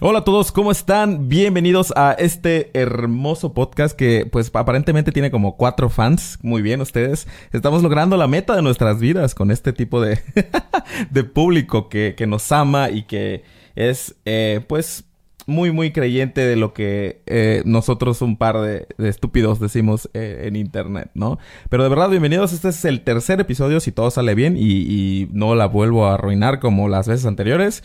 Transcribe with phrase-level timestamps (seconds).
[0.00, 1.28] Hola a todos, ¿cómo están?
[1.28, 6.36] Bienvenidos a este hermoso podcast que pues aparentemente tiene como cuatro fans.
[6.42, 7.28] Muy bien, ustedes.
[7.52, 10.18] Estamos logrando la meta de nuestras vidas con este tipo de,
[11.10, 13.44] de público que, que, nos ama y que
[13.76, 15.04] es eh, pues
[15.46, 20.56] muy muy creyente de lo que eh, nosotros un par de, estúpidos decimos eh, en
[20.56, 21.38] internet, ¿no?
[21.70, 22.52] Pero de verdad, bienvenidos.
[22.52, 26.58] Este es el tercer episodio, si todo sale bien y no la vuelvo a arruinar
[26.58, 27.84] como las veces anteriores.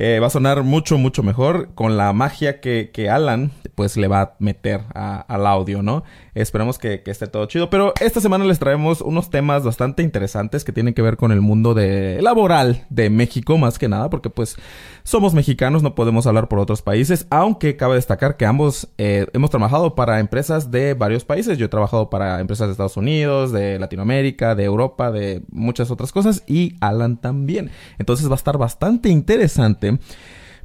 [0.00, 4.08] Eh, va a sonar mucho, mucho mejor con la magia que, que Alan pues le
[4.08, 6.02] va a meter al audio, ¿no?
[6.34, 7.68] Esperemos que, que, esté todo chido.
[7.70, 11.40] Pero esta semana les traemos unos temas bastante interesantes que tienen que ver con el
[11.40, 14.56] mundo de laboral de México, más que nada, porque pues
[15.04, 19.50] somos mexicanos, no podemos hablar por otros países, aunque cabe destacar que ambos eh, hemos
[19.50, 21.56] trabajado para empresas de varios países.
[21.58, 26.12] Yo he trabajado para empresas de Estados Unidos, de Latinoamérica, de Europa, de muchas otras
[26.12, 27.70] cosas, y Alan también.
[27.98, 29.87] Entonces va a estar bastante interesante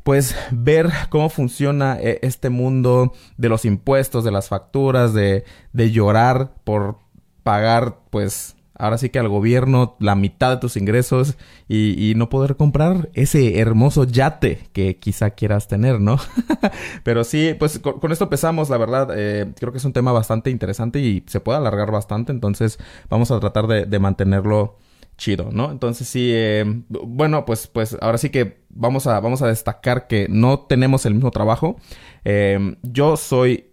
[0.03, 5.91] pues ver cómo funciona eh, este mundo de los impuestos, de las facturas, de, de
[5.91, 6.97] llorar por
[7.43, 11.38] pagar, pues ahora sí que al gobierno la mitad de tus ingresos
[11.69, 16.17] y, no poder comprar ese hermoso yate que quizá quieras tener, ¿no?
[17.03, 20.49] Pero sí, pues con, esto empezamos, la verdad, eh, creo que es un tema bastante
[20.49, 22.77] interesante y se puede alargar bastante, entonces
[23.09, 24.77] vamos a tratar de mantenerlo
[25.17, 25.72] chido, ¿no?
[25.72, 30.28] Entonces sí, eh, bueno, pues, pues ahora sí que vamos a, vamos a destacar que
[30.30, 31.78] no tenemos el mismo trabajo.
[32.25, 33.72] Eh, yo soy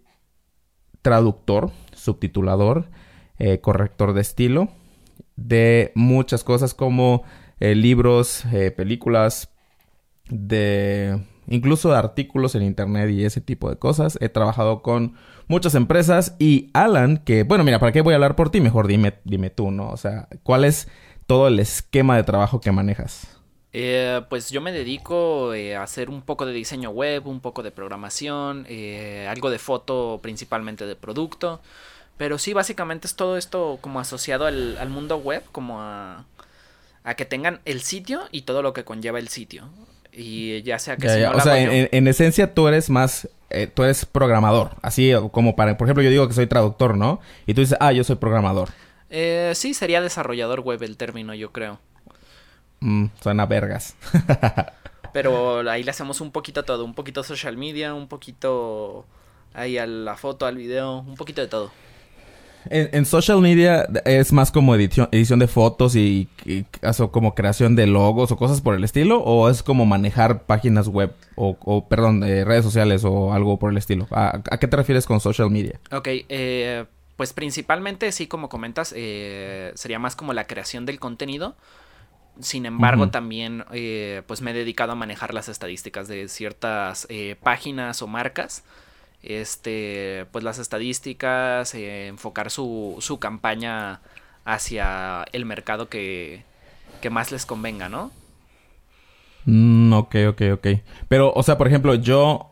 [1.03, 2.91] traductor, subtitulador,
[3.39, 4.69] eh, corrector de estilo,
[5.37, 7.25] de muchas cosas como
[7.59, 8.45] libros,
[8.75, 9.51] películas,
[10.31, 14.17] de incluso de artículos en internet y ese tipo de cosas.
[14.23, 15.15] He trabajado con
[15.49, 18.61] muchas empresas y Alan, que bueno, mira, ¿para qué voy a hablar por ti?
[18.61, 19.91] Mejor dime, dime tú, ¿no?
[19.91, 20.89] O sea, ¿cuál es
[21.31, 23.29] todo el esquema de trabajo que manejas?
[23.73, 27.63] Eh, pues yo me dedico eh, a hacer un poco de diseño web, un poco
[27.63, 31.61] de programación, eh, algo de foto principalmente de producto.
[32.17, 36.25] Pero sí, básicamente es todo esto como asociado al, al mundo web, como a,
[37.05, 39.69] a, que tengan el sitio y todo lo que conlleva el sitio.
[40.13, 41.07] Y ya sea que...
[41.07, 41.31] Ya, si ya.
[41.31, 43.29] no o sea, en esencia tú eres más...
[43.51, 44.73] eh, tú eres programador.
[44.83, 45.77] Así como para...
[45.77, 47.21] Por ejemplo, yo digo que soy traductor, ¿no?
[47.47, 48.71] Y tú dices, ah, yo soy programador.
[49.11, 51.79] Eh, sí, sería desarrollador web el término, yo creo.
[52.81, 53.97] Mm, suena vergas.
[55.13, 59.05] Pero ahí le hacemos un poquito todo, un poquito social media, un poquito
[59.53, 61.73] ahí a la foto, al video, un poquito de todo.
[62.69, 66.67] En, en social media es más como edición, edición de fotos y, y
[67.11, 71.13] como creación de logos o cosas por el estilo, o es como manejar páginas web
[71.37, 74.07] o, o perdón, eh, redes sociales o algo por el estilo.
[74.11, 75.81] ¿A, a qué te refieres con social media?
[75.91, 76.85] Ok, eh,
[77.21, 81.55] pues principalmente, sí, como comentas, eh, sería más como la creación del contenido.
[82.41, 87.37] Sin embargo, también eh, pues me he dedicado a manejar las estadísticas de ciertas eh,
[87.43, 88.65] páginas o marcas.
[89.23, 94.01] Este, pues las estadísticas, enfocar su, su campaña
[94.47, 96.45] hacia el mercado que,
[97.03, 98.11] que más les convenga, ¿no?
[99.45, 100.67] Mm, ok, ok, ok.
[101.09, 102.50] Pero, o sea, por ejemplo, yo...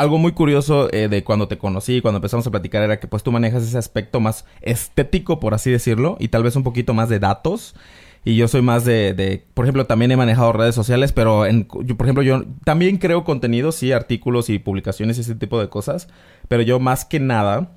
[0.00, 3.22] Algo muy curioso eh, de cuando te conocí, cuando empezamos a platicar, era que pues
[3.22, 7.10] tú manejas ese aspecto más estético, por así decirlo, y tal vez un poquito más
[7.10, 7.74] de datos.
[8.24, 11.44] Y yo soy más de, por ejemplo, también he manejado redes sociales, pero
[11.96, 16.08] por ejemplo, yo también creo contenido, sí, artículos y publicaciones y ese tipo de cosas,
[16.48, 17.72] pero yo más que nada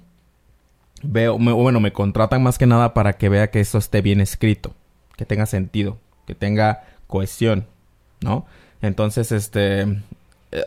[1.02, 4.22] veo, me- bueno, me contratan más que nada para que vea que eso esté bien
[4.22, 4.74] escrito,
[5.18, 7.68] que tenga sentido, que tenga cohesión,
[8.22, 8.46] ¿no?
[8.82, 9.86] Entonces, este,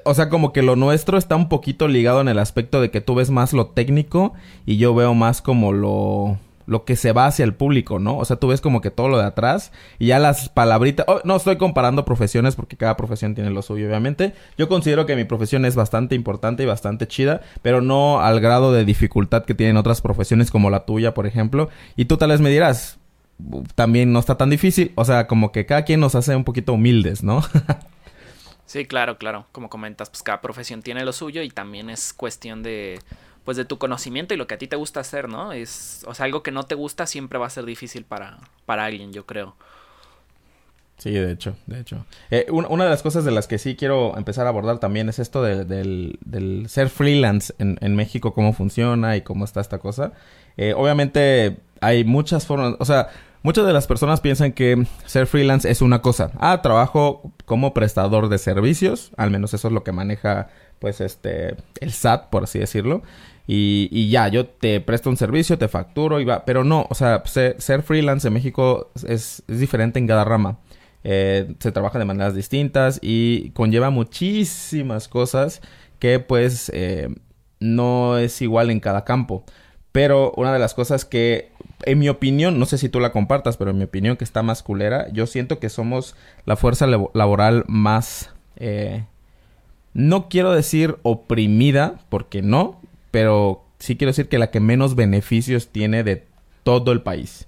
[0.05, 3.01] o sea, como que lo nuestro está un poquito ligado en el aspecto de que
[3.01, 7.27] tú ves más lo técnico y yo veo más como lo lo que se va
[7.27, 8.19] hacia el público, ¿no?
[8.19, 11.07] O sea, tú ves como que todo lo de atrás y ya las palabritas...
[11.09, 14.35] Oh, no estoy comparando profesiones porque cada profesión tiene lo suyo, obviamente.
[14.59, 18.73] Yo considero que mi profesión es bastante importante y bastante chida, pero no al grado
[18.73, 21.69] de dificultad que tienen otras profesiones como la tuya, por ejemplo.
[21.95, 22.99] Y tú tal vez me dirás,
[23.75, 24.93] también no está tan difícil.
[24.97, 27.43] O sea, como que cada quien nos hace un poquito humildes, ¿no?
[28.67, 29.47] Sí, claro, claro.
[29.53, 33.01] Como comentas, pues cada profesión tiene lo suyo y también es cuestión de
[33.45, 35.53] pues de tu conocimiento y lo que a ti te gusta hacer, ¿no?
[35.53, 38.85] Es, o sea, algo que no te gusta siempre va a ser difícil para, para
[38.85, 39.55] alguien, yo creo.
[40.99, 42.07] Sí, de hecho, de hecho.
[42.31, 45.09] Eh, un- una de las cosas de las que sí quiero empezar a abordar también
[45.11, 49.61] es esto de- del, del ser freelance en, en México, cómo funciona y cómo está
[49.61, 50.13] esta cosa.
[50.57, 53.11] Eh, obviamente hay muchas formas, o sea,
[53.43, 56.31] muchas de las personas piensan que ser freelance es una cosa.
[56.39, 60.49] Ah, trabajo como prestador de servicios, al menos eso es lo que maneja
[60.79, 63.03] pues este el SAT, por así decirlo.
[63.49, 66.45] Y, ya, yo te presto un servicio, te facturo y va.
[66.45, 70.59] Pero no, o sea, ser, freelance en México es, es diferente en cada rama.
[71.05, 75.61] eh, se trabaja de maneras distintas y conlleva muchísimas cosas
[76.01, 77.09] que pues eh,
[77.61, 79.45] no es igual en cada campo.
[79.93, 81.53] Pero una de las cosas que,
[81.85, 84.43] en mi opinión, no sé si tú la compartas, pero en mi opinión que está
[84.43, 89.05] más culera, yo siento que somos la fuerza laboral más, eh,
[89.93, 92.81] no quiero decir oprimida, porque no,
[93.11, 96.25] pero sí quiero decir que la que menos beneficios tiene de
[96.63, 97.47] todo el país.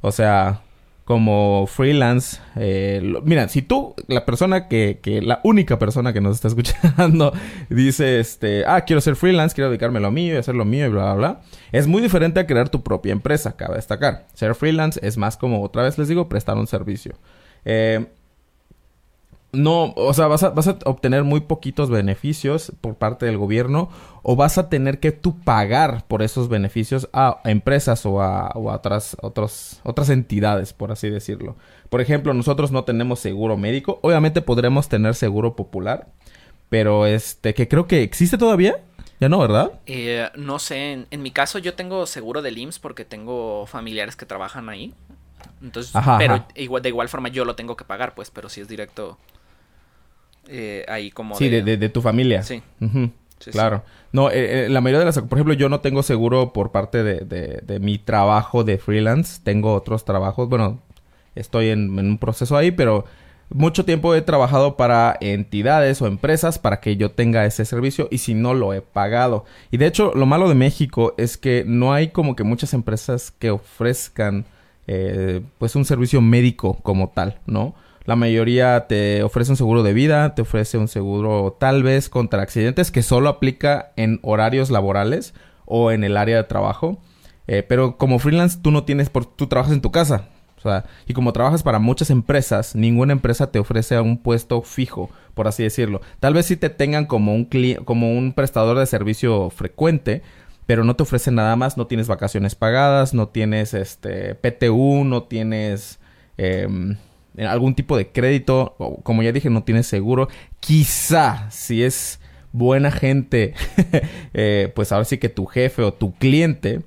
[0.00, 0.62] O sea,
[1.04, 2.38] como freelance.
[2.56, 7.32] Eh, mira, si tú, la persona que, que, la única persona que nos está escuchando,
[7.68, 10.86] dice, este, ah, quiero ser freelance, quiero dedicarme a lo mío y hacer lo mío
[10.86, 11.40] y bla, bla, bla.
[11.72, 14.26] Es muy diferente a crear tu propia empresa, cabe destacar.
[14.34, 17.14] Ser freelance es más como, otra vez les digo, prestar un servicio.
[17.64, 18.06] Eh,
[19.52, 23.90] no, o sea, vas a, vas a obtener muy poquitos beneficios por parte del gobierno
[24.22, 29.14] o vas a tener que tú pagar por esos beneficios a, empresas o a, otras,
[29.20, 31.56] otros, otras entidades, por así decirlo.
[31.90, 33.98] Por ejemplo, nosotros no tenemos seguro médico.
[34.02, 36.08] Obviamente podremos tener seguro popular,
[36.70, 38.80] pero este, que creo que existe todavía.
[39.20, 39.72] Ya no, ¿verdad?
[39.86, 44.24] Eh, no sé, en, mi caso yo tengo seguro del IMSS porque tengo familiares que
[44.26, 44.94] trabajan ahí.
[45.60, 48.68] Entonces, pero Igual, de igual forma yo lo tengo que pagar, pues, pero si es
[48.68, 49.18] directo
[50.48, 51.36] eh, ahí como...
[51.36, 52.42] Sí, de, tu familia.
[52.42, 52.62] Sí.
[53.50, 53.82] claro.
[54.12, 55.18] No, eh, eh, la mayoría de las...
[55.20, 59.40] Por ejemplo, yo no tengo seguro por parte de, mi trabajo de freelance.
[59.42, 60.48] Tengo otros trabajos.
[60.48, 60.80] Bueno,
[61.34, 63.04] estoy en, un proceso ahí, pero
[63.50, 68.18] mucho tiempo he trabajado para entidades o empresas para que yo tenga ese servicio y
[68.18, 69.44] si no lo he pagado.
[69.70, 73.30] Y de hecho, lo malo de México es que no hay como que muchas empresas
[73.30, 74.44] que ofrezcan
[75.58, 77.74] pues un servicio médico como tal, ¿no?
[78.04, 82.42] La mayoría te ofrece un seguro de vida, te ofrece un seguro tal vez contra
[82.42, 85.34] accidentes que solo aplica en horarios laborales
[85.66, 87.00] o en el área de trabajo.
[87.46, 90.28] Eh, pero como freelance tú no tienes, por, tú trabajas en tu casa.
[90.56, 95.10] O sea, y como trabajas para muchas empresas, ninguna empresa te ofrece un puesto fijo,
[95.34, 96.00] por así decirlo.
[96.20, 97.48] Tal vez sí te tengan como un,
[97.84, 100.22] como un prestador de servicio frecuente,
[100.66, 105.24] pero no te ofrecen nada más, no tienes vacaciones pagadas, no tienes este PTU, no
[105.24, 105.98] tienes...
[106.36, 106.96] Em,
[107.38, 110.28] algún tipo de crédito, como ya dije, no tienes seguro.
[110.60, 112.20] Quizá, si es
[112.52, 113.54] buena gente,
[114.34, 116.82] eh, pues ahora sí que tu jefe o tu cliente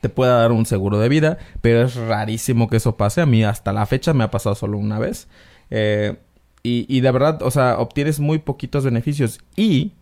[0.00, 3.20] te pueda dar un seguro de vida, pero es rarísimo que eso pase.
[3.20, 5.28] A mí hasta la fecha me ha pasado solo una vez.
[5.70, 6.16] Eh,
[6.62, 9.92] y, y de verdad, o sea, obtienes muy poquitos beneficios y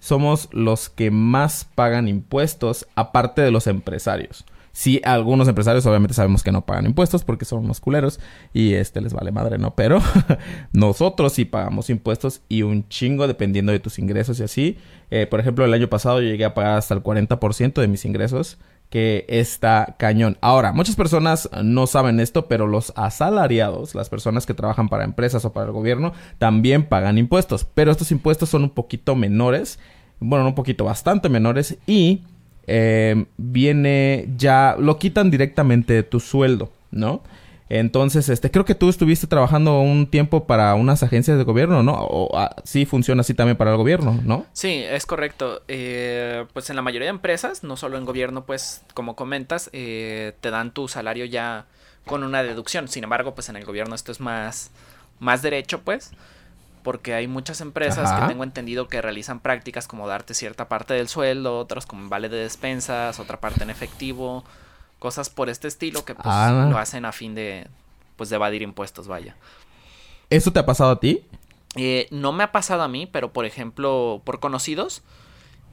[0.00, 4.44] somos los que más pagan impuestos aparte de los empresarios.
[4.74, 8.18] Sí, algunos empresarios obviamente sabemos que no pagan impuestos porque son unos culeros
[8.52, 9.76] y este les vale madre, ¿no?
[9.76, 10.00] Pero
[10.72, 14.78] nosotros sí pagamos impuestos y un chingo dependiendo de tus ingresos y así.
[15.12, 18.04] Eh, por ejemplo, el año pasado yo llegué a pagar hasta el 40% de mis
[18.04, 18.58] ingresos
[18.90, 20.38] que está cañón.
[20.40, 25.44] Ahora, muchas personas no saben esto, pero los asalariados, las personas que trabajan para empresas
[25.44, 27.64] o para el gobierno, también pagan impuestos.
[27.64, 29.78] Pero estos impuestos son un poquito menores,
[30.18, 32.22] bueno, un poquito bastante menores y
[32.66, 37.22] eh, viene ya, lo quitan directamente de tu sueldo, ¿no?
[37.70, 41.94] Entonces, este, creo que tú estuviste trabajando un tiempo para unas agencias de gobierno, ¿no?
[41.94, 44.44] O ah, sí funciona así también para el gobierno, ¿no?
[44.52, 45.62] Sí, es correcto.
[45.66, 50.34] Eh, pues en la mayoría de empresas, no solo en gobierno, pues como comentas, eh,
[50.40, 51.66] te dan tu salario ya
[52.04, 52.86] con una deducción.
[52.88, 54.70] Sin embargo, pues en el gobierno esto es más,
[55.18, 56.12] más derecho, pues
[56.84, 61.08] porque hay muchas empresas que tengo entendido que realizan prácticas como darte cierta parte del
[61.08, 64.44] sueldo, otras como vale de despensas, otra parte en efectivo,
[64.98, 66.68] cosas por este estilo que pues ah.
[66.70, 67.66] lo hacen a fin de
[68.16, 69.34] pues de evadir impuestos, vaya.
[70.28, 71.24] ¿Eso te ha pasado a ti?
[71.74, 75.02] Eh, no me ha pasado a mí, pero por ejemplo, por conocidos,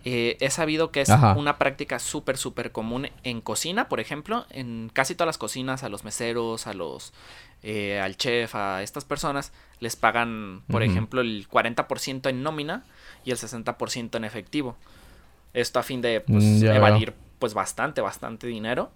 [0.06, 4.90] eh, he sabido que es una práctica súper, súper común en cocina, por ejemplo, en
[4.94, 7.14] casi todas las cocinas, a los meseros, a los
[7.64, 12.84] eh, al chef, a estas personas, les pagan, por ejemplo, el 40% en nómina
[13.24, 14.76] y el 60% en efectivo.
[15.54, 18.92] Esto a fin de pues, mm, evadir pues bastante, bastante dinero.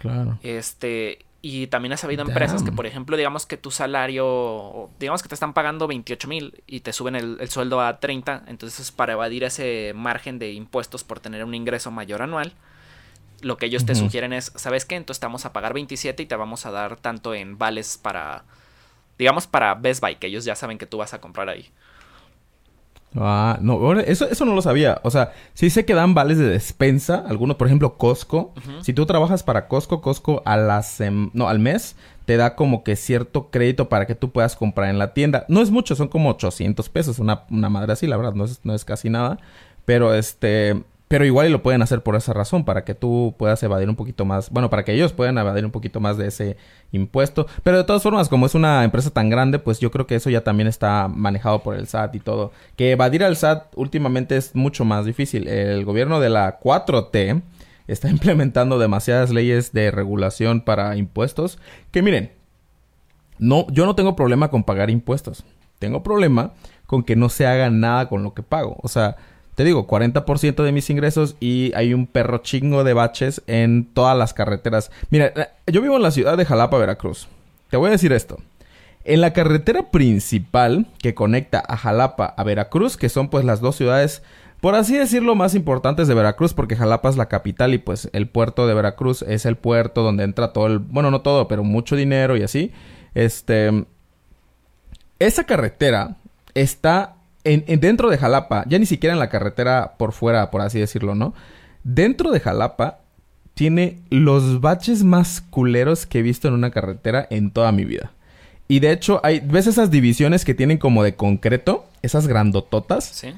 [0.00, 0.38] Claro.
[0.42, 5.28] Este, y también he sabido empresas que, por ejemplo, digamos que tu salario, digamos que
[5.28, 9.12] te están pagando 28 mil y te suben el, el, sueldo a 30, entonces para
[9.14, 12.52] evadir ese margen de impuestos por tener un ingreso mayor anual,
[13.40, 14.96] lo que ellos te sugieren es, ¿sabes qué?
[14.96, 18.44] Entonces te vamos a pagar 27 y te vamos a dar tanto en vales para,
[19.18, 21.70] digamos, para Best Buy, que ellos ya saben que tú vas a comprar ahí.
[23.16, 25.00] Ah, no, eso, eso no lo sabía.
[25.02, 28.52] O sea, sí sé que dan vales de despensa, algunos, por ejemplo, Costco.
[28.82, 31.00] Si tú trabajas para Costco, Costco a las,
[31.32, 34.98] no, al mes te da como que cierto crédito para que tú puedas comprar en
[34.98, 35.46] la tienda.
[35.48, 38.60] No es mucho, son como 800 pesos, una, una madre así, la verdad, no es,
[38.64, 39.38] no es casi nada.
[39.86, 43.62] Pero este, Pero igual y lo pueden hacer por esa razón, para que tú puedas
[43.62, 46.58] evadir un poquito más, bueno, para que ellos puedan evadir un poquito más de ese
[46.92, 47.46] impuesto.
[47.62, 50.28] Pero de todas formas, como es una empresa tan grande, pues yo creo que eso
[50.28, 52.52] ya también está manejado por el SAT y todo.
[52.76, 55.48] Que evadir al SAT últimamente es mucho más difícil.
[55.48, 57.42] El gobierno de la 4T
[57.86, 61.58] está implementando demasiadas leyes de regulación para impuestos.
[61.90, 62.32] Que miren,
[63.38, 65.44] no, yo no tengo problema con pagar impuestos.
[65.78, 66.52] Tengo problema
[66.86, 68.76] con que no se haga nada con lo que pago.
[68.82, 69.16] O sea,
[69.58, 74.16] te digo, 40% de mis ingresos y hay un perro chingo de baches en todas
[74.16, 74.92] las carreteras.
[75.10, 77.26] Mira, eh, yo vivo en la ciudad de Jalapa, Veracruz.
[77.68, 78.38] Te voy a decir esto.
[79.02, 83.74] En la carretera principal que conecta a Jalapa a Veracruz, que son pues las dos
[83.74, 84.22] ciudades,
[84.60, 88.28] por así decirlo, más importantes de Veracruz, porque Jalapa es la capital y pues el
[88.28, 91.96] puerto de Veracruz es el puerto donde entra todo el, bueno, no todo, pero mucho
[91.96, 92.70] dinero y así.
[93.12, 93.86] Este,
[95.18, 96.14] esa carretera
[96.54, 97.16] está
[97.48, 101.14] en, dentro de Jalapa, ya ni siquiera en la carretera por fuera, por así decirlo,
[101.14, 101.34] ¿no?
[101.82, 102.98] Dentro de Jalapa
[103.54, 108.12] tiene los baches más culeros que he visto en una carretera en toda mi vida.
[108.68, 111.86] Y de hecho, hay, ¿ves esas divisiones que tienen como de concreto?
[112.02, 113.04] Esas grandototas.
[113.04, 113.34] Sí.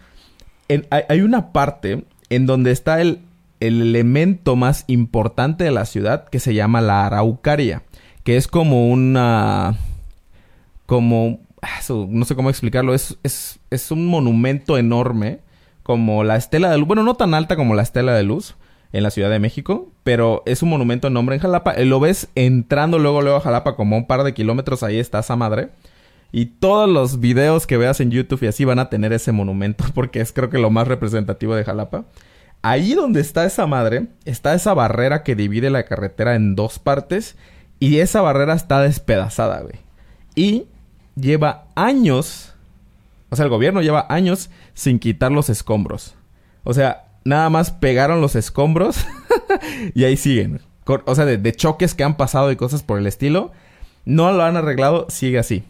[0.90, 3.20] hay, una parte en donde está el,
[3.60, 7.84] el elemento más importante de la ciudad que se llama la Araucaria.
[8.24, 9.78] Que es como una.
[10.86, 15.40] como Ah, no sé cómo explicarlo, es, es, un monumento enorme,
[15.82, 18.54] como la estela de luz, bueno, no tan alta como la estela de luz
[18.92, 21.72] en la Ciudad de México, pero es un monumento enorme en Jalapa.
[21.72, 25.20] Eh, lo ves entrando luego, luego a Jalapa, como un par de kilómetros, ahí está
[25.20, 25.70] esa madre.
[26.32, 29.84] Y todos los videos que veas en YouTube y así van a tener ese monumento,
[29.94, 32.06] porque es creo que lo más representativo de Jalapa.
[32.62, 37.36] Ahí donde está esa madre, está esa barrera que divide la carretera en dos partes.
[37.78, 39.76] Y esa barrera está despedazada, güey.
[40.34, 40.66] Y
[41.16, 42.54] lleva años,
[43.30, 46.14] o sea, el gobierno lleva años sin quitar los escombros.
[46.64, 49.06] O sea, nada más pegaron los escombros
[49.94, 50.60] y ahí siguen.
[51.04, 53.52] O sea, de, choques que han pasado y cosas por el estilo.
[54.04, 55.62] No lo han arreglado, sigue así.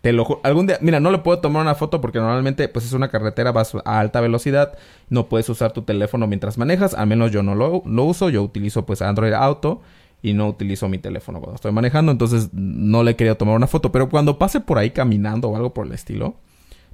[0.00, 2.92] Te lo algún día, mira, no le puedo tomar una foto porque normalmente pues es
[2.92, 4.78] una carretera vas a alta velocidad,
[5.08, 8.42] no puedes usar tu teléfono mientras manejas, al menos yo no lo, lo uso, yo
[8.42, 9.80] utilizo pues Android Auto
[10.22, 13.92] y no utilizo mi teléfono cuando estoy manejando, entonces no le quería tomar una foto,
[13.92, 16.36] pero cuando pase por ahí caminando o algo por el estilo,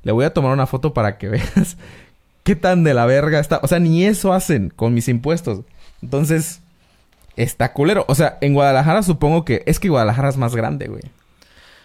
[0.03, 1.77] le voy a tomar una foto para que veas
[2.43, 5.63] qué tan de la verga está, o sea, ni eso hacen con mis impuestos.
[6.03, 6.61] Entonces,
[7.37, 8.05] está culero.
[8.09, 11.03] O sea, en Guadalajara supongo que es que Guadalajara es más grande, güey.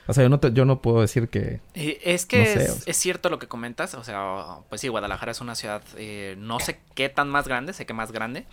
[0.07, 1.61] O sea, yo no, yo no puedo decir que...
[1.75, 3.93] Es que es, cierto lo que comentas.
[3.93, 7.73] O sea, pues sí, Guadalajara es una ciudad, eh, no sé qué tan más grande,
[7.73, 8.45] sé que más grande.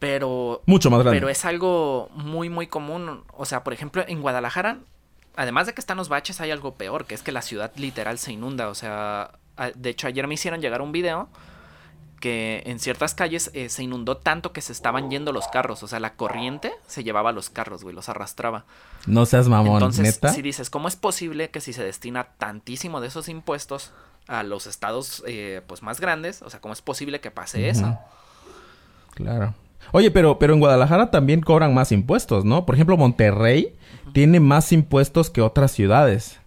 [0.00, 0.62] Pero.
[0.66, 1.20] Mucho más grande.
[1.20, 3.22] Pero es algo muy, muy común.
[3.36, 4.78] O sea, por ejemplo, en Guadalajara,
[5.36, 8.18] además de que están los baches, hay algo peor, que es que la ciudad literal
[8.18, 8.68] se inunda.
[8.68, 9.38] O sea,
[9.76, 11.28] de hecho, ayer me hicieron llegar un video
[12.18, 15.82] que en ciertas calles eh, se inundó tanto que se estaban yendo los carros.
[15.82, 18.64] O sea, la corriente se llevaba los carros, güey, los arrastraba.
[19.06, 23.08] No seas mamón, Entonces, si dices, ¿cómo es posible que si se destina tantísimo de
[23.08, 23.92] esos impuestos
[24.28, 27.98] a los estados eh, pues más grandes, o sea, ¿cómo es posible que pase eso?
[29.14, 29.54] Claro.
[29.92, 32.66] Oye, pero, pero en Guadalajara también cobran más impuestos, ¿no?
[32.66, 33.74] Por ejemplo, Monterrey
[34.12, 36.40] tiene más impuestos que otras ciudades.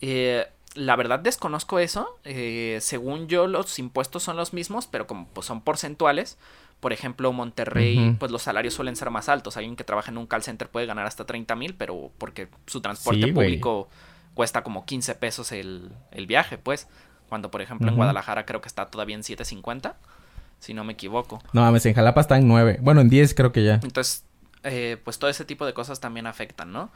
[0.00, 2.18] Eh, la verdad desconozco eso.
[2.24, 6.38] Eh, según yo, los impuestos son los mismos, pero como pues, son porcentuales.
[6.80, 9.56] Por ejemplo, Monterrey, pues los salarios suelen ser más altos.
[9.56, 12.82] Alguien que trabaja en un call center puede ganar hasta 30 mil, pero porque su
[12.82, 13.88] transporte público
[14.34, 15.90] cuesta como 15 pesos el,
[16.26, 16.86] viaje, pues.
[17.30, 19.94] Cuando, por ejemplo, en Guadalajara creo que está todavía en 7.50
[20.58, 21.42] si no me equivoco.
[21.52, 22.78] No mames, en Jalapa está en 9.
[22.82, 23.74] Bueno, en 10 creo que ya.
[23.82, 24.24] Entonces,
[24.64, 26.90] eh, pues todo ese tipo de cosas también afectan, ¿no?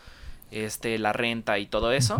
[0.50, 2.18] Este, la renta y todo eso.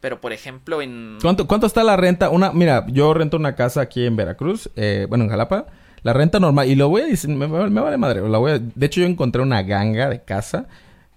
[0.00, 1.18] Pero, por ejemplo, en...
[1.20, 2.30] ¿Cuánto, ¿Cuánto está la renta?
[2.30, 5.66] Una, mira, yo rento una casa aquí en Veracruz, eh, bueno, en Jalapa.
[6.02, 8.86] La renta normal, y lo voy a decir, me, vale madre, la voy a, de
[8.86, 10.66] hecho yo encontré una ganga de casa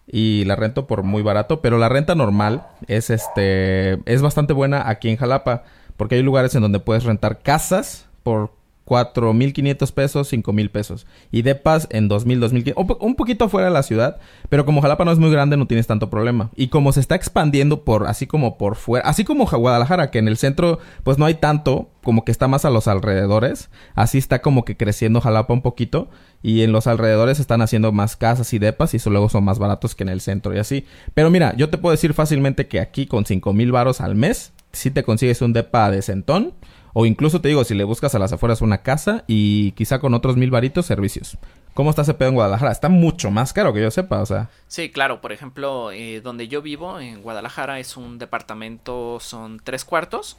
[0.07, 4.89] y la rento por muy barato, pero la renta normal es este, es bastante buena
[4.89, 5.63] aquí en Jalapa,
[5.95, 8.51] porque hay lugares en donde puedes rentar casas por
[8.85, 11.07] 4.500 pesos, 5.000 pesos.
[11.31, 12.97] Y depas en 2.000, 2.500.
[12.99, 14.17] Un poquito fuera de la ciudad.
[14.49, 16.51] Pero como Jalapa no es muy grande, no tienes tanto problema.
[16.55, 19.07] Y como se está expandiendo por, así como por fuera.
[19.07, 21.89] Así como Guadalajara, que en el centro, pues no hay tanto.
[22.03, 23.69] Como que está más a los alrededores.
[23.95, 26.09] Así está como que creciendo Jalapa un poquito.
[26.41, 28.93] Y en los alrededores están haciendo más casas y depas.
[28.93, 30.85] Y eso luego son más baratos que en el centro y así.
[31.13, 34.51] Pero mira, yo te puedo decir fácilmente que aquí con 5.000 varos al mes.
[34.73, 36.53] Si te consigues un depa de centón
[36.93, 40.13] o incluso te digo, si le buscas a las afueras una casa y quizá con
[40.13, 41.37] otros mil varitos servicios.
[41.73, 42.71] ¿Cómo está ese pedo en Guadalajara?
[42.71, 44.49] Está mucho más caro que yo sepa, o sea.
[44.67, 45.21] Sí, claro.
[45.21, 50.37] Por ejemplo, eh, donde yo vivo, en Guadalajara, es un departamento, son tres cuartos.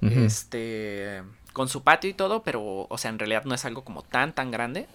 [0.00, 1.22] Este,
[1.54, 4.34] con su patio y todo, pero, o sea, en realidad no es algo como tan,
[4.34, 4.86] tan grande.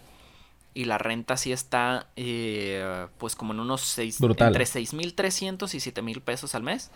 [0.76, 6.22] Y la renta sí está, eh, pues como en unos seis, entre 6.300 y 7.000
[6.22, 6.92] pesos al mes.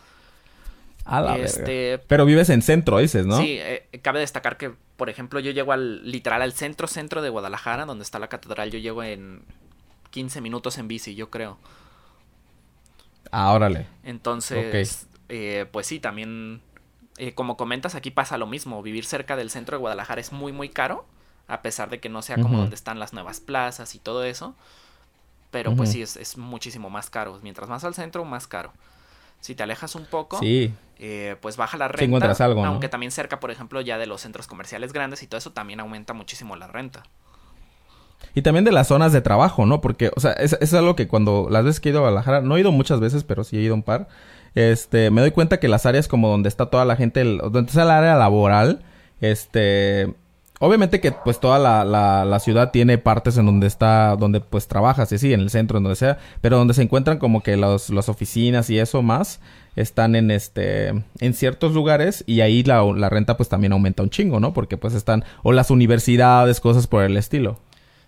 [1.05, 3.37] A la este, Pero vives en centro, dices, ¿no?
[3.37, 7.29] Sí, eh, cabe destacar que, por ejemplo, yo llego al literal al centro centro de
[7.29, 9.43] Guadalajara, donde está la catedral, yo llego en
[10.11, 11.57] 15 minutos en bici, yo creo.
[13.31, 13.87] Ah, órale.
[14.03, 16.61] Entonces, eh, pues sí, también,
[17.17, 18.81] eh, como comentas, aquí pasa lo mismo.
[18.81, 21.05] Vivir cerca del centro de Guadalajara es muy, muy caro,
[21.47, 24.55] a pesar de que no sea como donde están las nuevas plazas y todo eso.
[25.51, 27.39] Pero pues sí, es, es muchísimo más caro.
[27.43, 28.71] Mientras más al centro, más caro.
[29.43, 32.05] Si te alejas un poco, eh, pues baja la renta.
[32.05, 35.37] encuentras algo, aunque también cerca, por ejemplo, ya de los centros comerciales grandes y todo
[35.37, 37.03] eso también aumenta muchísimo la renta.
[38.33, 39.81] Y también de las zonas de trabajo, ¿no?
[39.81, 42.39] Porque, o sea, es, es algo que cuando las veces que he ido a Guadalajara,
[42.39, 44.07] no he ido muchas veces, pero sí he ido un par,
[44.55, 47.83] este, me doy cuenta que las áreas como donde está toda la gente, donde está
[47.83, 48.81] el área laboral,
[49.19, 50.13] este,
[50.65, 51.83] Obviamente que pues toda la,
[52.23, 55.77] la, ciudad tiene partes en donde está, donde pues trabajas, sí, sí, en el centro,
[55.77, 59.41] en donde sea, pero donde se encuentran como que los, las oficinas y eso más
[59.75, 64.09] están en este, en ciertos lugares y ahí la, la renta pues también aumenta un
[64.09, 64.53] chingo, ¿no?
[64.53, 67.59] Porque pues están, o las universidades, cosas por el estilo.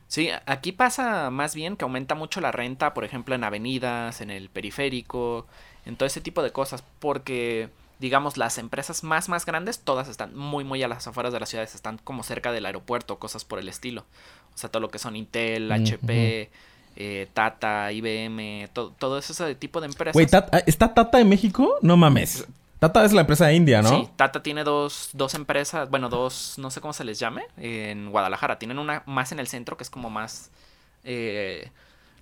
[0.07, 4.29] Sí, aquí pasa más bien que aumenta mucho la renta, por ejemplo, en avenidas, en
[4.29, 5.45] el periférico,
[5.85, 7.67] en todo ese tipo de cosas, porque
[7.99, 11.49] digamos, las empresas más, más grandes, todas están muy, muy a las afueras de las
[11.49, 14.05] ciudades, están como cerca del aeropuerto, cosas por el estilo.
[14.53, 16.49] O sea, todo lo que son Intel, HP,
[16.95, 20.13] eh, Tata, IBM, todo, todo ese tipo de empresas.
[20.13, 20.27] Güey,
[20.65, 21.77] ¿está Tata en México?
[21.81, 22.45] No mames.
[22.79, 23.89] Tata es la empresa de India, ¿no?
[23.89, 28.11] Sí, Tata tiene dos, dos empresas, bueno, dos, no sé cómo se les llame, en
[28.11, 28.59] Guadalajara.
[28.59, 30.51] Tienen una más en el centro que es como más
[31.03, 31.69] eh,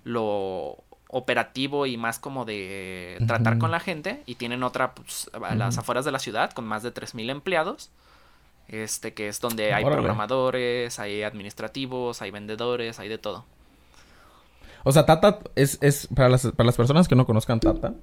[0.04, 0.76] lo
[1.08, 5.78] operativo y más como de tratar con la gente y tienen otra pues, a las
[5.78, 7.90] afueras de la ciudad con más de 3000 empleados.
[8.66, 13.44] Este que es donde hay programadores, hay administrativos, hay vendedores, hay de todo.
[14.84, 17.94] O sea, Tata es, es para, las, para las personas que no conozcan Tata,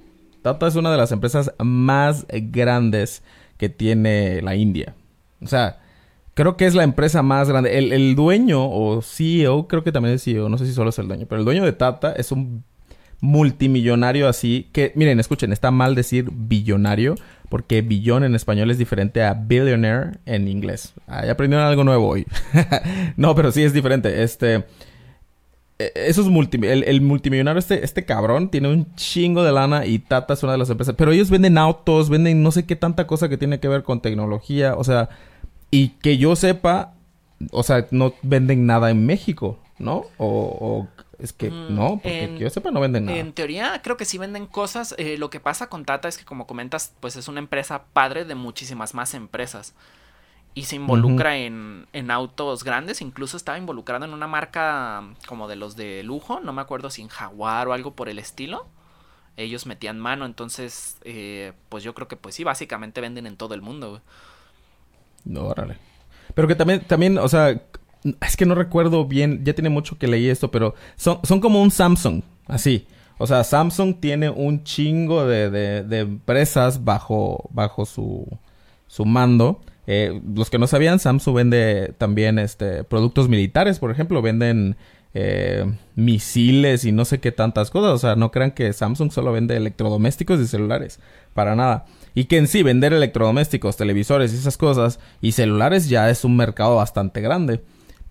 [0.41, 3.23] Tata es una de las empresas más grandes
[3.57, 4.95] que tiene la India.
[5.41, 5.79] O sea,
[6.33, 7.77] creo que es la empresa más grande.
[7.77, 10.99] El, el, dueño o CEO, creo que también es CEO, no sé si solo es
[10.99, 12.63] el dueño, pero el dueño de Tata es un
[13.21, 17.15] multimillonario así, que miren, escuchen, está mal decir billonario,
[17.49, 20.93] porque billón en español es diferente a billionaire en inglés.
[21.07, 22.25] Ah, aprendieron algo nuevo hoy.
[23.17, 24.23] no, pero sí es diferente.
[24.23, 24.65] Este...
[25.77, 30.33] E, es multi, el, multimillonario, este, este cabrón, tiene un chingo de lana y Tata
[30.33, 30.95] es una de las empresas.
[30.97, 34.01] Pero ellos venden autos, venden no sé qué tanta cosa que tiene que ver con
[34.01, 34.75] tecnología.
[34.75, 35.09] O sea,
[35.71, 36.93] y que yo sepa,
[37.51, 40.05] o sea, no venden nada en México, ¿no?
[40.17, 40.87] O,
[41.21, 43.17] es que mm, no, porque yo sepa no venden nada.
[43.17, 44.95] En teoría creo que sí venden cosas.
[44.97, 48.25] Eh, lo que pasa con Tata es que como comentas, pues es una empresa padre
[48.25, 49.75] de muchísimas más empresas.
[50.53, 53.01] Y se involucra en, en, autos grandes.
[53.01, 56.41] Incluso estaba involucrado en una marca como de los de lujo.
[56.41, 58.67] No me acuerdo si en Jaguar o algo por el estilo.
[59.37, 60.25] Ellos metían mano.
[60.25, 64.01] Entonces, eh, pues yo creo que pues sí, básicamente venden en todo el mundo.
[65.23, 65.77] No, órale.
[66.33, 67.61] Pero que también, también, o sea,
[68.03, 71.61] es que no recuerdo bien, ya tiene mucho que leí esto, pero son, son como
[71.61, 72.87] un Samsung, así.
[73.17, 78.27] O sea, Samsung tiene un chingo de, de, empresas bajo, bajo su,
[78.87, 79.61] su mando.
[79.85, 84.75] Eh, los que no sabían, Samsung vende también este, productos militares, por ejemplo, venden
[85.13, 87.91] eh, misiles y no sé qué tantas cosas.
[87.91, 90.99] O sea, no crean que Samsung solo vende electrodomésticos y celulares,
[91.35, 91.85] para nada.
[92.15, 96.35] Y que en sí vender electrodomésticos, televisores y esas cosas y celulares ya es un
[96.35, 97.61] mercado bastante grande.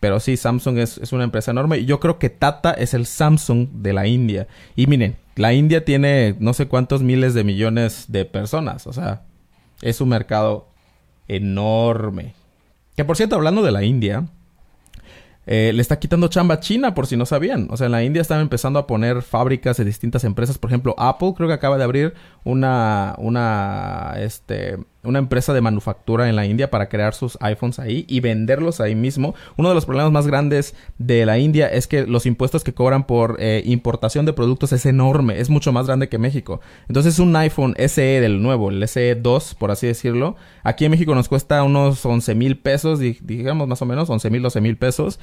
[0.01, 1.85] Pero sí, Samsung es, una empresa enorme.
[1.85, 4.49] Yo creo que Tata es el Samsung de la India.
[4.75, 8.87] Y miren, la India tiene no sé cuántos miles de millones de personas.
[8.87, 9.23] O sea,
[9.83, 10.71] es un mercado
[11.29, 12.35] enorme.
[12.97, 14.27] Que por cierto, hablando de la India,
[15.47, 17.69] eh, le está quitando chamba a China, por si no sabían.
[17.71, 20.57] O sea, en la India están empezando a poner fábricas de distintas empresas.
[20.57, 26.29] Por ejemplo, Apple creo que acaba de abrir una, una, este, una empresa de manufactura
[26.29, 29.35] en la India para crear sus iPhones ahí y venderlos ahí mismo.
[29.57, 33.07] Uno de los problemas más grandes de la India es que los impuestos que cobran
[33.07, 36.61] por eh, importación de productos es enorme, es mucho más grande que México.
[36.89, 41.15] Entonces un iPhone SE del nuevo, el SE 2 por así decirlo, aquí en México
[41.15, 45.19] nos cuesta unos 11 mil pesos, digamos más o menos, 11 mil, 12 mil pesos,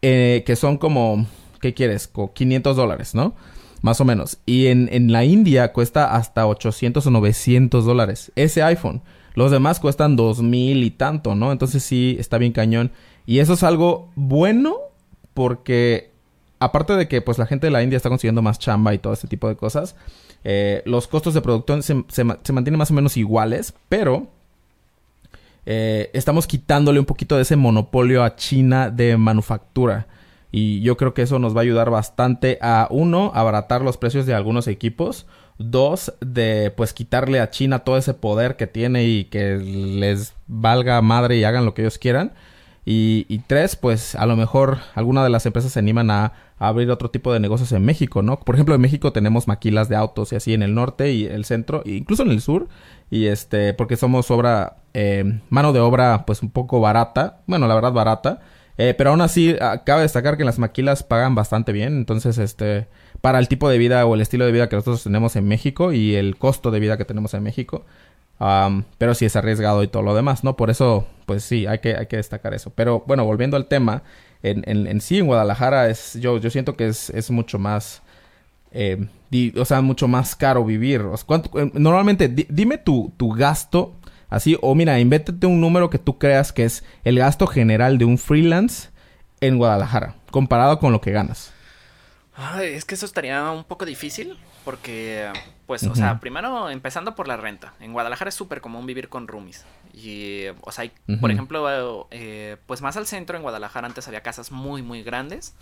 [0.00, 1.26] eh, que son como,
[1.60, 2.10] ¿qué quieres?
[2.34, 3.34] 500 dólares, ¿no?
[3.82, 4.38] Más o menos.
[4.46, 9.02] Y en, en la India cuesta hasta 800 o 900 dólares ese iPhone.
[9.38, 11.52] Los demás cuestan dos mil y tanto, ¿no?
[11.52, 12.90] Entonces sí, está bien cañón.
[13.24, 14.74] Y eso es algo bueno
[15.32, 16.10] porque
[16.58, 19.12] aparte de que pues la gente de la India está consiguiendo más chamba y todo
[19.12, 19.94] este tipo de cosas,
[20.42, 24.26] eh, los costos de producción se, mantienen más o menos iguales, pero
[25.66, 30.08] eh, estamos quitándole un poquito de ese monopolio a China de manufactura.
[30.50, 34.26] Y yo creo que eso nos va a ayudar bastante a, uno, abaratar los precios
[34.26, 35.26] de algunos equipos.
[35.58, 41.02] Dos, de pues quitarle a China todo ese poder que tiene y que les valga
[41.02, 42.32] madre y hagan lo que ellos quieran.
[42.90, 47.10] Y, tres, pues a lo mejor alguna de las empresas se animan a, abrir otro
[47.10, 48.40] tipo de negocios en México, ¿no?
[48.40, 51.44] Por ejemplo, en México tenemos maquilas de autos y así en el norte y el
[51.44, 52.66] centro, e incluso en el sur.
[53.10, 57.42] Y este, porque somos obra, eh, mano de obra, pues un poco barata.
[57.46, 58.40] Bueno, la verdad, barata.
[58.78, 61.96] Eh, pero aún así, ah, cabe destacar que las maquilas pagan bastante bien.
[61.96, 62.88] Entonces, este,
[63.20, 65.92] para el tipo de vida o el estilo de vida que nosotros tenemos en México
[65.92, 67.84] y el costo de vida que tenemos en México.
[68.98, 70.56] pero sí es arriesgado y todo lo demás, ¿no?
[70.56, 72.70] Por eso, pues sí, hay que, hay que destacar eso.
[72.74, 74.02] Pero bueno, volviendo al tema,
[74.42, 78.02] en, en, sí en Guadalajara es, yo, yo siento que es, es mucho más,
[78.72, 79.08] eh,
[79.56, 81.02] o sea, mucho más caro vivir.
[81.02, 83.94] Eh, normalmente, dime tu, tu gasto
[84.30, 88.04] Así, o mira, invéntate un número que tú creas que es el gasto general de
[88.04, 88.90] un freelance
[89.40, 91.52] en Guadalajara, comparado con lo que ganas.
[92.40, 95.28] Ay, es que eso estaría un poco difícil, porque,
[95.66, 97.74] pues, o sea, primero empezando por la renta.
[97.80, 99.66] En Guadalajara es súper común vivir con roomies.
[99.92, 104.20] Y, o sea, hay, por ejemplo, eh, pues más al centro, en Guadalajara antes había
[104.20, 105.56] casas muy, muy grandes.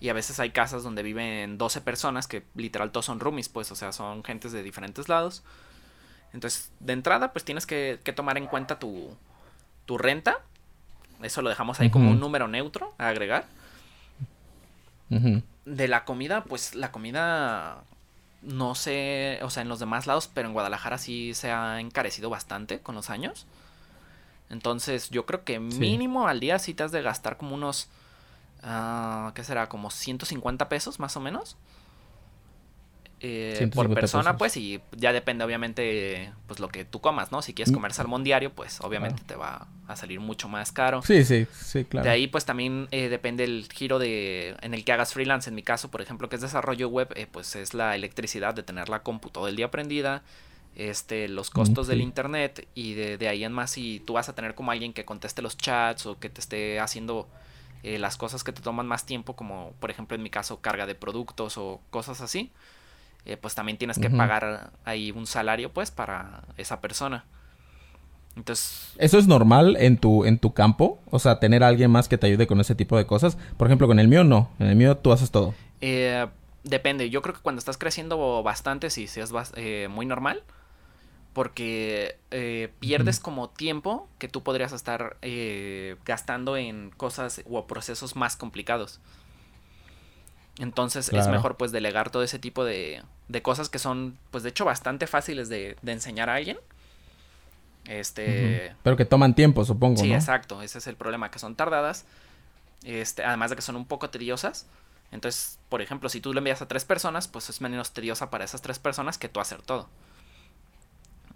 [0.00, 3.72] Y a veces hay casas donde viven 12 personas que literal todos son roomies, pues,
[3.72, 5.42] o sea, son gentes de diferentes lados.
[6.34, 9.16] Entonces, de entrada, pues tienes que, tomar en cuenta tu,
[9.86, 10.40] tu, renta.
[11.22, 13.46] Eso lo dejamos ahí como un número neutro a agregar.
[15.64, 17.84] De la comida, pues la comida
[18.42, 22.28] no sé, o sea, en los demás lados, pero en Guadalajara sí se ha encarecido
[22.28, 23.46] bastante con los años.
[24.50, 27.88] Entonces, yo creo que mínimo al día sí te has de gastar como unos,
[28.64, 29.68] uh, ¿qué será?
[29.68, 31.56] Como 150 pesos más o menos.
[33.24, 37.40] Eh, por persona, pues, y ya depende, obviamente, pues lo que tú comas, ¿no?
[37.40, 37.74] Si quieres mm.
[37.74, 41.02] comer salmón diario, pues obviamente te va a salir mucho más caro.
[41.02, 42.04] Sí, sí, sí, claro.
[42.04, 45.48] De ahí, pues también eh, depende el giro de en el que hagas freelance.
[45.48, 48.64] En mi caso, por ejemplo, que es desarrollo web, eh, pues es la electricidad de
[48.64, 50.24] tener la compu todo el día prendida,
[50.74, 54.34] este, los costos del internet, y de, de, ahí en más, si tú vas a
[54.34, 57.28] tener como alguien que conteste los chats o que te esté haciendo.
[57.84, 60.94] las cosas que te toman más tiempo, como por ejemplo en mi caso carga de
[60.94, 62.50] productos o cosas así,
[63.24, 67.24] eh, pues también tienes que pagar ahí un salario pues para esa persona.
[68.34, 68.92] Entonces...
[68.98, 71.00] ¿Eso es normal en tu, en tu campo?
[71.10, 73.36] O sea, tener a alguien más que te ayude con ese tipo de cosas.
[73.56, 74.50] Por ejemplo, con el mío no.
[74.58, 75.54] En el mío tú haces todo.
[75.80, 76.26] Eh,
[76.64, 77.10] depende.
[77.10, 80.42] Yo creo que cuando estás creciendo bastante sí, sí es eh, muy normal.
[81.32, 82.18] Porque
[82.80, 85.16] pierdes como tiempo que tú podrías estar
[86.04, 89.00] gastando en cosas o procesos más complicados.
[90.62, 94.50] Entonces es mejor pues delegar todo ese tipo de, de, cosas que son pues de
[94.50, 96.56] hecho bastante fáciles de, de enseñar a alguien.
[97.88, 98.76] Este...
[98.84, 100.00] Pero que toman tiempo, supongo.
[100.00, 100.62] Sí, exacto.
[100.62, 102.04] Ese es el problema, que son tardadas.
[102.84, 104.68] Este, además de que son un poco tediosas.
[105.10, 108.44] Entonces, por ejemplo, si tú lo envías a tres personas, pues es menos tediosa para
[108.44, 109.88] esas tres personas que tú hacer todo.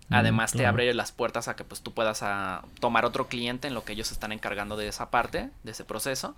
[0.09, 3.67] Mm, además te abre las puertas a que pues tú puedas a, tomar otro cliente
[3.67, 6.37] en lo que ellos están encargando de esa parte, de ese proceso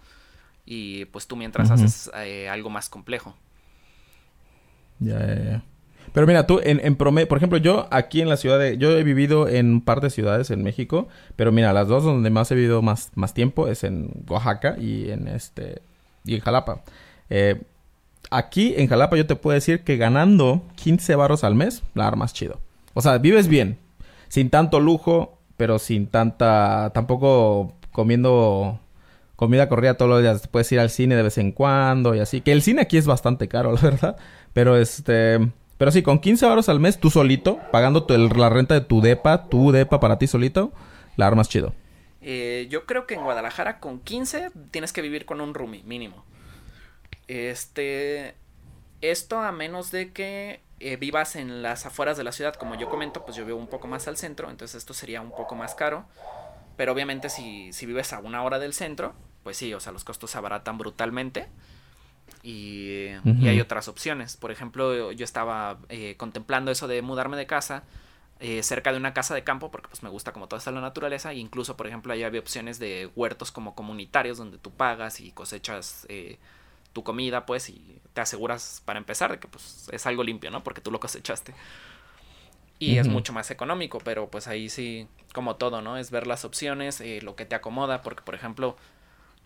[0.71, 3.35] y pues tú mientras haces eh, algo más complejo.
[4.99, 5.63] Ya, ya, ya.
[6.13, 8.77] Pero mira, tú en, en promedio, por ejemplo, yo aquí en la ciudad de...
[8.77, 12.29] Yo he vivido en un par de ciudades en México, pero mira, las dos donde
[12.29, 15.81] más he vivido más, más tiempo es en Oaxaca y en este...
[16.25, 16.83] y en Jalapa.
[17.31, 17.63] Eh,
[18.31, 22.35] aquí en Jalapa yo te puedo decir que ganando 15 barros al mes, la armas
[22.35, 22.61] chido.
[22.93, 23.79] O sea, vives bien,
[24.29, 26.91] sin tanto lujo, pero sin tanta...
[26.93, 28.81] tampoco comiendo
[29.39, 30.49] comida corrida todos los días.
[30.49, 32.41] Puedes ir al cine de vez en cuando y así.
[32.41, 34.17] Que el cine aquí es bastante caro, la verdad.
[34.53, 35.39] Pero este...
[35.79, 39.49] Pero sí, con 15 euros al mes, tú solito, pagando la renta de tu depa,
[39.49, 40.73] tu depa para ti solito,
[41.15, 41.73] la armas chido.
[42.21, 46.25] Eh, yo creo que en Guadalajara con 15 tienes que vivir con un roomie, mínimo.
[47.29, 48.35] Este...
[49.01, 52.89] Esto a menos de que eh, vivas en las afueras de la ciudad, como yo
[52.89, 55.77] comento, pues yo vivo un poco más al centro, entonces esto sería un poco más
[55.77, 56.07] caro.
[56.77, 60.05] Pero obviamente si, si vives a una hora del centro, pues sí, o sea, los
[60.05, 61.49] costos se abaratan brutalmente.
[62.43, 63.07] Y,
[63.43, 64.37] hay otras opciones.
[64.37, 67.85] Por ejemplo, yo estaba eh, contemplando eso de mudarme de casa
[68.41, 70.81] eh, cerca de una casa de campo, porque pues me gusta como toda esta la
[70.81, 71.33] naturaleza.
[71.33, 75.33] E incluso, por ejemplo, ahí había opciones de huertos como comunitarios donde tú pagas y
[75.33, 76.39] cosechas eh,
[76.93, 80.63] tu comida, pues, y te aseguras para empezar de que pues es algo limpio, ¿no?
[80.63, 81.55] Porque tú lo cosechaste.
[82.81, 85.97] Y es mucho más económico, pero pues ahí sí, como todo, ¿no?
[85.97, 88.77] Es ver las opciones, lo que te acomoda, porque por ejemplo,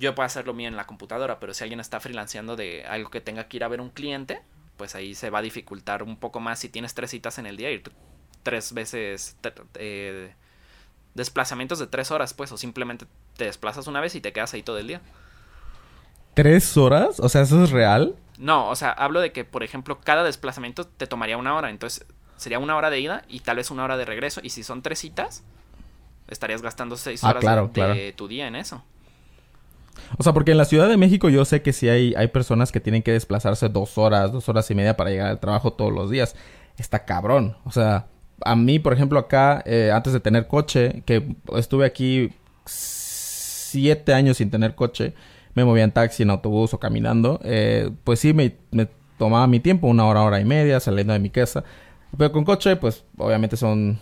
[0.03, 3.11] yo puedo hacer lo mío en la computadora, pero si alguien está freelanceando de algo
[3.11, 4.43] que tenga que ir a ver un cliente,
[4.77, 7.57] pues ahí se va a dificultar un poco más si tienes tres citas en el
[7.57, 7.83] día, ir
[8.43, 9.37] tres veces,
[9.75, 10.35] eh,
[11.15, 14.63] desplazamientos de tres horas, pues, o simplemente te desplazas una vez y te quedas ahí
[14.63, 15.01] todo el día.
[16.35, 17.21] ¿Tres horas?
[17.21, 18.17] O sea, ¿eso es real?
[18.39, 21.71] No, o sea, hablo de que, por ejemplo, cada desplazamiento te tomaría una hora.
[21.71, 24.41] Entonces, sería una hora de ida y tal vez una hora de regreso.
[24.43, 25.45] Y si son tres citas,
[26.29, 27.95] estarías gastando seis Ah, horas claro, de, claro.
[27.95, 28.83] de tu día en eso.
[30.19, 32.73] O sea, porque en la Ciudad de México yo sé que sí hay, hay personas
[32.73, 35.93] que tienen que desplazarse dos horas, dos horas y media para llegar al trabajo todos
[35.93, 36.35] los días.
[36.79, 37.57] Está cabrón.
[37.65, 38.07] O sea,
[38.45, 42.31] a mí, por ejemplo, acá, eh, antes de tener coche, que estuve aquí
[42.65, 45.15] siete años sin tener coche,
[45.55, 48.57] me movía en taxi, en autobús o caminando, eh, pues sí me,
[49.19, 51.65] tomaba mi tiempo, una hora, hora y media, saliendo de mi casa.
[52.17, 53.99] Pero con coche, pues obviamente son...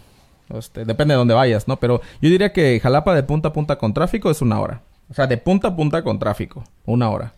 [0.55, 1.79] este, depende de dónde vayas, ¿no?
[1.79, 4.83] Pero yo diría que Jalapa de punta a punta con tráfico es una hora.
[5.11, 6.65] O sea, de punta a punta con tráfico.
[6.87, 7.35] Una hora.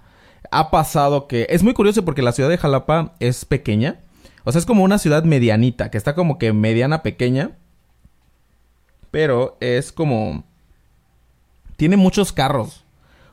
[0.51, 1.47] Ha pasado que...
[1.49, 4.01] Es muy curioso porque la ciudad de Jalapa es pequeña.
[4.45, 7.53] O sea, es como una ciudad medianita, que está como que mediana pequeña.
[9.11, 10.45] Pero es como...
[11.77, 12.85] Tiene muchos carros.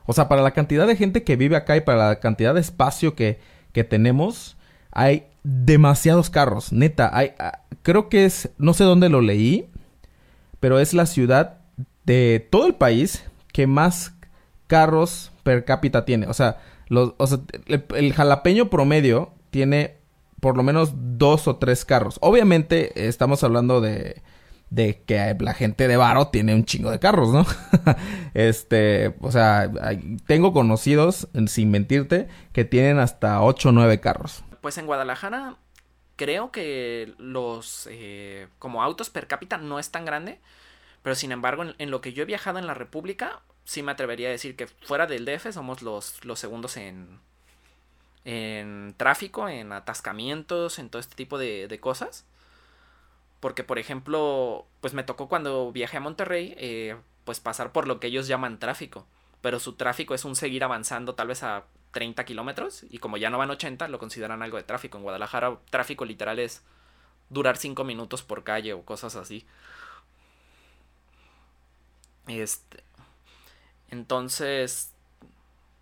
[0.06, 2.60] O sea, para la cantidad de gente que vive acá y para la cantidad de
[2.60, 3.38] espacio que,
[3.72, 4.56] que tenemos,
[4.90, 6.72] hay demasiados carros.
[6.72, 7.32] Neta, hay...
[7.38, 8.48] ah, creo que es...
[8.56, 9.68] No sé dónde lo leí,
[10.60, 11.58] pero es la ciudad
[12.04, 14.14] de todo el país que más
[14.70, 16.28] carros per cápita tiene.
[16.28, 19.96] O sea, los, o sea el, jalapeño promedio tiene
[20.38, 22.18] por lo menos dos o tres carros.
[22.22, 24.22] Obviamente estamos hablando de,
[24.70, 27.44] de que la gente de Varo tiene un chingo de carros, ¿no?
[28.34, 29.68] este, o sea,
[30.26, 34.44] tengo conocidos, sin mentirte, que tienen hasta ocho o nueve carros.
[34.60, 35.56] Pues en Guadalajara
[36.14, 40.38] creo que los eh, como autos per cápita no es tan grande,
[41.02, 44.26] pero sin embargo en lo que yo he viajado en la República sí me atrevería
[44.26, 47.20] a decir que fuera del DF somos los, los segundos en
[48.24, 52.24] en tráfico, en atascamientos, en todo este tipo de, de cosas.
[53.38, 58.00] Porque, por ejemplo, pues me tocó cuando viajé a Monterrey, eh, pues pasar por lo
[58.00, 59.06] que ellos llaman tráfico.
[59.40, 62.84] Pero su tráfico es un seguir avanzando tal vez a 30 kilómetros.
[62.90, 64.98] Y como ya no van 80, lo consideran algo de tráfico.
[64.98, 66.62] En Guadalajara, tráfico literal es
[67.30, 69.46] durar 5 minutos por calle o cosas así.
[72.26, 72.89] Este.
[73.90, 74.92] Entonces.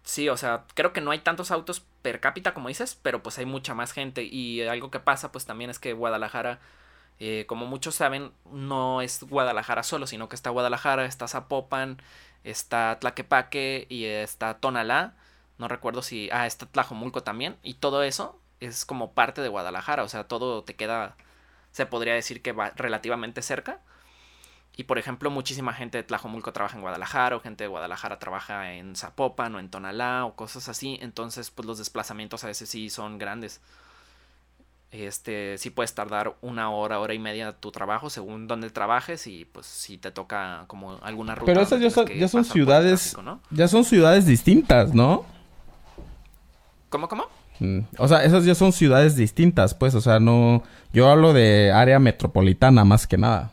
[0.02, 3.38] Sí, o sea, creo que no hay tantos autos per cápita como dices, pero pues
[3.38, 4.24] hay mucha más gente.
[4.24, 6.60] Y algo que pasa, pues también es que Guadalajara,
[7.20, 12.00] eh, como muchos saben, no es Guadalajara solo, sino que está Guadalajara, está Zapopan,
[12.44, 15.14] está Tlaquepaque y está Tonalá.
[15.58, 16.30] No recuerdo si.
[16.32, 17.56] Ah, está Tlajomulco también.
[17.62, 20.02] Y todo eso es como parte de Guadalajara.
[20.04, 21.16] O sea, todo te queda.
[21.72, 23.80] Se podría decir que va relativamente cerca.
[24.78, 28.74] Y por ejemplo, muchísima gente de Tlajomulco trabaja en Guadalajara, o gente de Guadalajara trabaja
[28.74, 31.00] en Zapopan o en Tonalá o cosas así.
[31.02, 33.60] Entonces, pues los desplazamientos a veces sí son grandes.
[34.92, 39.46] Este, sí puedes tardar una hora, hora y media tu trabajo según donde trabajes y
[39.46, 41.46] pues si te toca como alguna ruta.
[41.46, 43.00] Pero esas ya son, ya son ciudades...
[43.00, 43.40] tráfico, ¿no?
[43.50, 45.26] Ya son ciudades distintas, ¿no?
[46.88, 47.26] ¿Cómo, cómo?
[47.58, 49.96] Mm, O sea, esas ya son ciudades distintas, pues.
[49.96, 50.62] O sea, no...
[50.92, 53.50] Yo hablo de área metropolitana más que nada.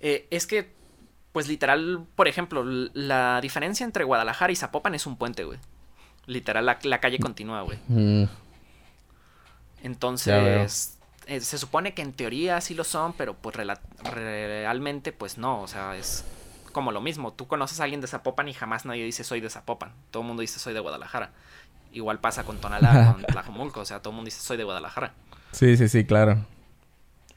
[0.00, 0.72] Eh, es que,
[1.32, 5.58] pues literal, por ejemplo, la diferencia entre Guadalajara y Zapopan es un puente, güey.
[6.26, 7.78] Literal, la, la calle continúa, güey.
[7.88, 8.24] Mm,
[9.82, 13.56] Entonces, eh, se supone que en teoría sí lo son, pero pues
[14.02, 16.24] realmente pues no, o sea, es
[16.72, 17.32] como lo mismo.
[17.32, 19.92] Tú conoces a alguien de Zapopan y jamás nadie dice soy de Zapopan.
[20.10, 21.30] Todo el mundo dice soy de Guadalajara.
[21.92, 25.12] Igual pasa con Tonalá, con Tlajomulco, o sea, todo el mundo dice soy de Guadalajara.
[25.52, 26.44] Sí, sí, sí, claro.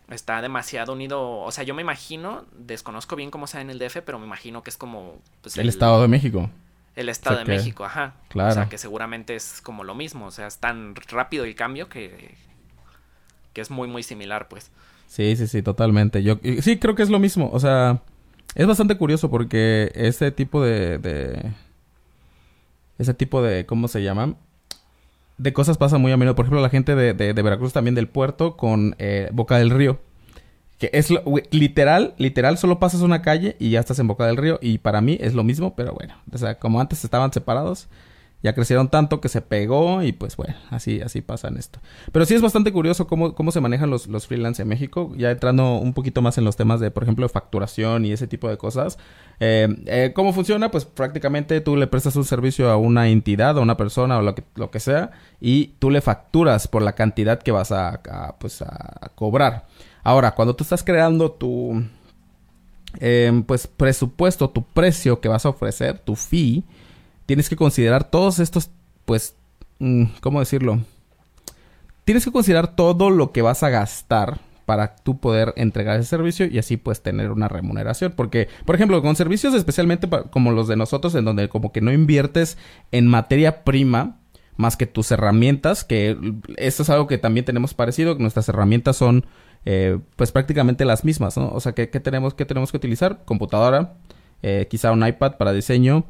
[0.10, 4.02] Está demasiado unido, o sea, yo me imagino, desconozco bien cómo sea en el DF,
[4.06, 6.50] pero me imagino que es como pues, El Estado de México.
[6.96, 8.14] el Estado O sea de que- México, ajá.
[8.28, 8.52] claro.
[8.52, 10.26] O sea, que seguramente es como lo mismo.
[10.28, 12.36] O sea, es tan rápido el cambio que,
[13.54, 14.72] que es muy, muy similar, pues.
[15.08, 16.22] Sí, sí, sí, totalmente.
[16.22, 17.50] Yo sí creo que es lo mismo.
[17.54, 18.02] O sea,
[18.56, 21.52] es bastante curioso porque ese tipo de, de
[23.00, 24.38] ese tipo de ¿cómo se llaman?
[25.44, 26.36] De cosas pasa muy a menudo.
[26.36, 30.00] Por ejemplo, la gente de, de- Veracruz también del puerto con eh, Boca del Río.
[30.78, 34.38] Que es lo- literal, literal, solo pasas una calle y ya estás en Boca del
[34.38, 34.58] Río.
[34.62, 36.16] Y para mí es lo mismo, pero bueno.
[36.32, 37.90] O sea, como antes estaban separados,
[38.44, 41.80] ya crecieron tanto que se pegó y pues bueno, así, así pasa en esto.
[42.12, 45.14] Pero sí es bastante curioso cómo, cómo se manejan los, los freelance en México.
[45.16, 48.50] Ya entrando un poquito más en los temas de, por ejemplo, facturación y ese tipo
[48.50, 49.00] de cosas.
[49.40, 50.70] Eh, eh, ¿Cómo funciona?
[50.72, 54.36] Pues prácticamente tú le prestas un servicio a una entidad, a una persona o lo
[54.36, 58.36] que, lo que sea, y tú le facturas por la cantidad que vas a, a,
[58.40, 59.68] pues, a cobrar.
[60.04, 61.82] Ahora, cuando tú estás creando tu
[63.00, 66.66] em, pues presupuesto, tu precio que vas a ofrecer, tu fee,
[67.26, 68.70] tienes que considerar todos estos,
[69.06, 69.36] pues,
[69.80, 70.80] mm, ¿cómo decirlo?
[72.06, 76.46] Tienes que considerar todo lo que vas a gastar para tú poder entregar ese servicio
[76.46, 78.14] y así pues tener una remuneración.
[78.16, 81.92] Porque, por ejemplo, con servicios especialmente como los de nosotros, en donde como que no
[81.92, 82.58] inviertes
[82.92, 84.20] en materia prima
[84.56, 86.18] más que tus herramientas, que
[86.58, 89.26] esto es algo que también tenemos parecido, que nuestras herramientas son
[89.66, 91.50] eh, pues prácticamente las mismas, ¿no?
[91.50, 93.24] O sea, ¿qué, tenemos, qué tenemos que utilizar?
[93.26, 93.96] Computadora,
[94.42, 96.06] eh, quizá un iPad para diseño,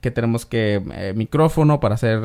[0.00, 2.20] que tenemos que eh, micrófono para hacer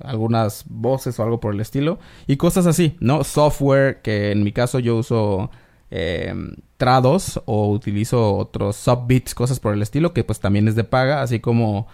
[0.00, 3.24] algunas voces o algo por el estilo y cosas así, ¿no?
[3.24, 5.50] Software que en mi caso yo uso
[6.78, 11.20] Trados o utilizo otros Subbits, cosas por el estilo que pues también es de paga,
[11.20, 11.86] así como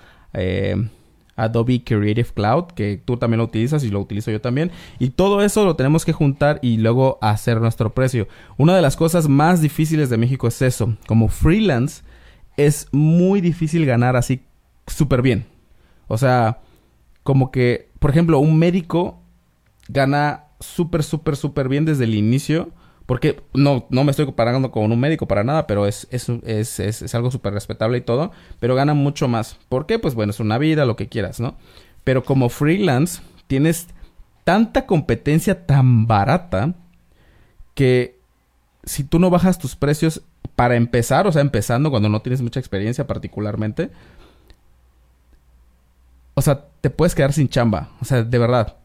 [1.38, 4.72] Adobe Creative Cloud, que tú también lo utilizas y lo utilizo yo también.
[4.98, 8.26] Y todo eso lo tenemos que juntar y luego hacer nuestro precio.
[8.56, 10.96] Una de las cosas más difíciles de México es eso.
[11.06, 12.02] Como freelance
[12.56, 14.42] es muy difícil ganar así
[14.88, 15.46] súper bien.
[16.06, 16.60] O sea,
[17.22, 19.20] como que, por ejemplo, un médico
[19.88, 22.72] gana súper, súper, súper bien desde el inicio
[23.08, 26.78] porque no, no me estoy comparando con un médico para nada, pero es, es, es,
[26.78, 28.32] es algo súper respetable y todo.
[28.60, 29.56] Pero gana mucho más.
[29.70, 29.98] ¿Por qué?
[29.98, 31.56] Pues bueno, es una vida, lo que quieras, ¿no?
[32.04, 33.86] Pero como freelance tienes
[34.44, 36.74] tanta competencia tan barata
[37.72, 38.20] que
[38.84, 40.22] si tú no bajas tus precios
[40.54, 43.90] para empezar, o sea, empezando cuando no tienes mucha experiencia particularmente,
[46.38, 48.76] o sea, te puedes quedar sin chamba, o sea, de verdad.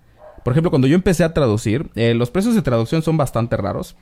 [0.44, 3.96] Por ejemplo, cuando yo empecé a traducir, eh, los precios de traducción son bastante raros.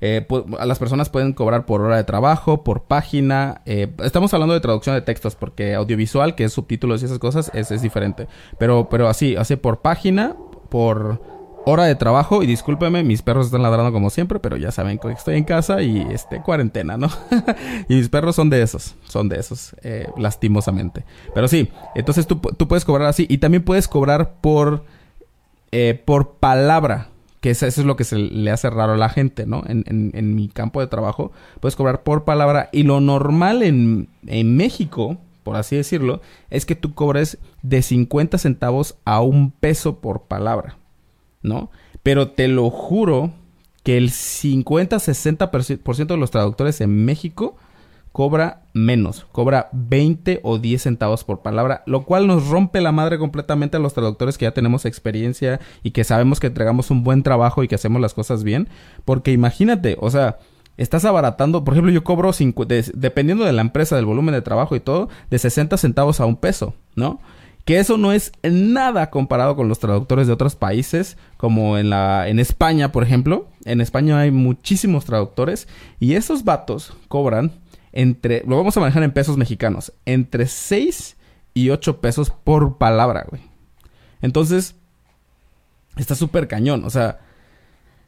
[0.00, 0.26] Eh,
[0.62, 3.62] las personas pueden cobrar por hora de trabajo, por página.
[3.64, 7.50] Eh, estamos hablando de traducción de textos porque audiovisual, que es subtítulos y esas cosas,
[7.54, 8.26] es, es diferente.
[8.58, 10.36] Pero, pero así, así por página,
[10.68, 11.22] por
[11.64, 12.42] hora de trabajo.
[12.42, 15.82] Y discúlpeme, mis perros están ladrando como siempre, pero ya saben que estoy en casa
[15.82, 17.08] y este, cuarentena, ¿no?
[17.88, 21.04] y mis perros son de esos, son de esos, eh, lastimosamente.
[21.34, 24.84] Pero sí, entonces tú, tú, puedes cobrar así y también puedes cobrar por,
[26.04, 27.08] por palabra
[27.44, 29.64] que eso, es lo que se le hace raro a la gente, ¿no?
[29.66, 34.56] En, en, mi campo de trabajo, puedes cobrar por palabra y lo normal en, en
[34.56, 40.22] México, por así decirlo, es que tú cobres de 50 centavos a un peso por
[40.22, 40.78] palabra,
[41.44, 41.70] ¿no?
[42.02, 43.30] Pero te lo juro
[43.84, 47.56] que el 50-60% de los traductores en México
[48.10, 53.18] cobra menos, cobra 20 o 10 centavos por palabra, lo cual nos rompe la madre
[53.18, 57.22] completamente a los traductores que ya tenemos experiencia y que sabemos que entregamos un buen
[57.24, 58.68] trabajo y que hacemos las cosas bien,
[59.04, 60.38] porque imagínate, o sea,
[60.76, 62.30] estás abaratando, por ejemplo, yo cobro,
[62.94, 66.36] dependiendo de la empresa, del volumen de trabajo y todo, de 60 centavos a un
[66.36, 67.20] peso, ¿no?
[67.64, 72.28] Que eso no es nada comparado con los traductores de otros países, como en la
[72.28, 73.48] en España, por ejemplo.
[73.64, 75.66] En España hay muchísimos traductores
[75.98, 77.52] y esos vatos cobran
[77.92, 81.16] entre, lo vamos a manejar en pesos mexicanos, entre 6
[81.54, 83.40] y 8 pesos por palabra, güey.
[84.20, 84.74] Entonces,
[85.96, 86.84] está súper cañón.
[86.84, 87.20] O sea,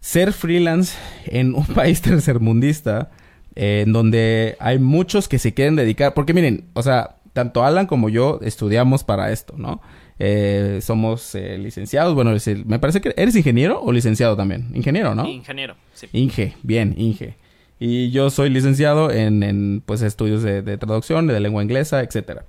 [0.01, 3.11] ser freelance en un país tercermundista,
[3.55, 7.87] eh, en donde hay muchos que se quieren dedicar, porque miren, o sea, tanto Alan
[7.87, 9.83] como yo estudiamos para esto, ¿no?
[10.19, 14.71] Eh, somos eh, licenciados, bueno, me parece que eres ingeniero o licenciado también.
[14.73, 15.29] Ingeniero, ¿no?
[15.29, 16.09] Ingeniero, sí.
[16.15, 17.37] Inge, bien, Inge.
[17.79, 22.41] Y yo soy licenciado en, en pues, estudios de, de, traducción, de lengua inglesa, etc.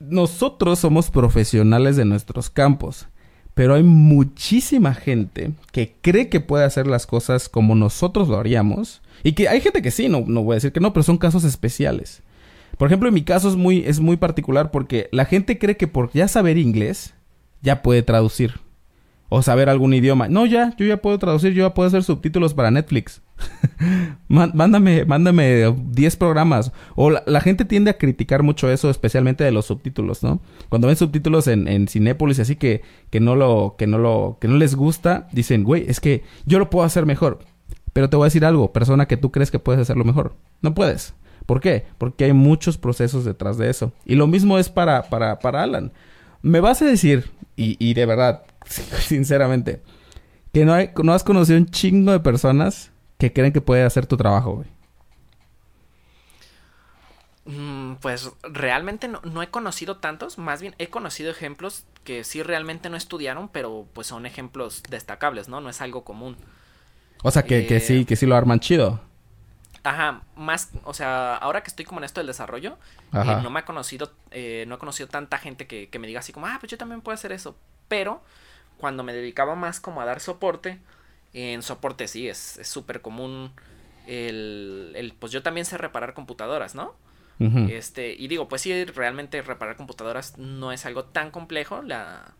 [0.00, 3.08] Nosotros somos profesionales de nuestros campos,
[3.52, 9.02] pero hay muchísima gente que cree que puede hacer las cosas como nosotros lo haríamos.
[9.22, 11.18] Y que hay gente que sí, no, no voy a decir que no, pero son
[11.18, 12.22] casos especiales.
[12.78, 15.88] Por ejemplo, en mi caso es muy, es muy particular porque la gente cree que
[15.88, 17.14] por ya saber inglés
[17.60, 18.60] ya puede traducir
[19.34, 20.28] o saber algún idioma.
[20.28, 23.22] No, ya, yo ya puedo traducir, yo ya puedo hacer subtítulos para Netflix.
[24.28, 26.70] mándame, mándame 10 programas.
[26.96, 30.42] O la, gente tiende a criticar mucho eso, especialmente de los subtítulos, ¿no?
[30.68, 34.48] Cuando ven subtítulos en, en Cinépolis, así que, que no lo, que no lo, que
[34.48, 37.38] no les gusta, dicen, güey, es que yo lo puedo hacer mejor.
[37.94, 40.34] Pero te voy a decir algo, persona que tú crees que puedes hacerlo mejor.
[40.60, 41.14] No puedes.
[41.46, 41.86] ¿Por qué?
[41.98, 43.92] Porque hay muchos procesos detrás de eso.
[44.04, 45.92] Y lo mismo es para, para, para Alan.
[46.40, 48.42] Me vas a decir, y, y de verdad,
[49.00, 49.82] sinceramente,
[50.52, 54.06] que no, hay, no has conocido un chingo de personas que creen que puede hacer
[54.06, 54.68] tu trabajo, güey.
[57.44, 62.88] Mm, pues realmente no, he conocido tantos, más bien he conocido ejemplos que sí realmente
[62.88, 65.60] no estudiaron, pero pues son ejemplos destacables, ¿no?
[65.60, 66.36] No es algo común.
[67.24, 69.00] O sea, que, que sí, eh, que sí lo arman chido.
[69.84, 72.78] Ajá, más, o sea, ahora que estoy como en esto del desarrollo,
[73.12, 76.20] eh, no me ha conocido, eh, no he conocido tanta gente que, que, me diga
[76.20, 77.56] así como, ah, pues yo también puedo hacer eso.
[77.88, 78.22] Pero
[78.78, 80.78] cuando me dedicaba más como a dar soporte,
[81.32, 83.52] en soporte sí, es súper común
[84.06, 86.94] el, el, pues yo también sé reparar computadoras, ¿no?
[87.70, 92.34] Este, y digo, pues sí, realmente reparar computadoras no es algo tan complejo, la,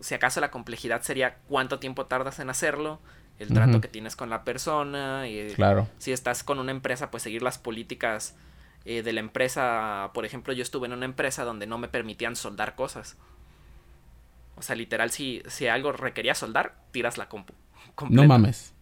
[0.00, 3.00] si acaso la complejidad sería cuánto tiempo tardas en hacerlo,
[3.38, 5.88] el trato que tienes con la persona, y Claro.
[5.98, 8.36] si estás con una empresa, pues seguir las políticas
[8.84, 10.10] eh, de la empresa.
[10.14, 13.16] Por ejemplo, yo estuve en una empresa donde no me permitían soldar cosas.
[14.56, 17.54] O sea, literal, si, si algo requería soldar, tiras la compu.
[18.10, 18.72] No mames.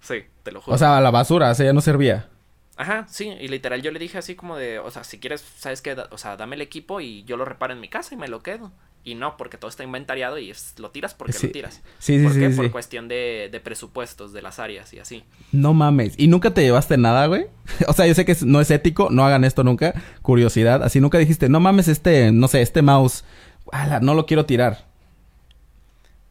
[0.00, 0.74] Sí, te lo juro.
[0.74, 2.28] O sea, a la basura, o sea, ya no servía.
[2.76, 5.82] Ajá, sí, y literal yo le dije así como de, o sea, si quieres, ¿sabes
[5.82, 5.94] qué?
[6.10, 8.42] O sea, dame el equipo y yo lo reparo en mi casa y me lo
[8.42, 8.72] quedo.
[9.02, 11.46] Y no, porque todo está inventariado y es- lo tiras porque Sí.
[11.46, 11.80] lo tiras.
[11.98, 12.50] Sí, sí, ¿Por sí, qué?
[12.50, 12.56] sí.
[12.56, 15.24] Por cuestión de, de presupuestos de las áreas y así.
[15.52, 16.14] No mames.
[16.18, 17.46] ¿Y nunca te llevaste nada, güey?
[17.88, 19.94] O sea, yo sé que no es ético, no hagan esto nunca.
[20.20, 20.82] Curiosidad.
[20.82, 23.24] Así nunca dijiste, no mames, este, no sé, este mouse,
[23.72, 24.86] ala, no lo quiero tirar.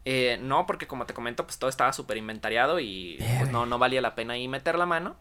[0.06, 3.78] Eh, no, porque como te comento, pues todo estaba súper inventariado y pues, no, no
[3.80, 5.16] valía la pena ahí meter la mano.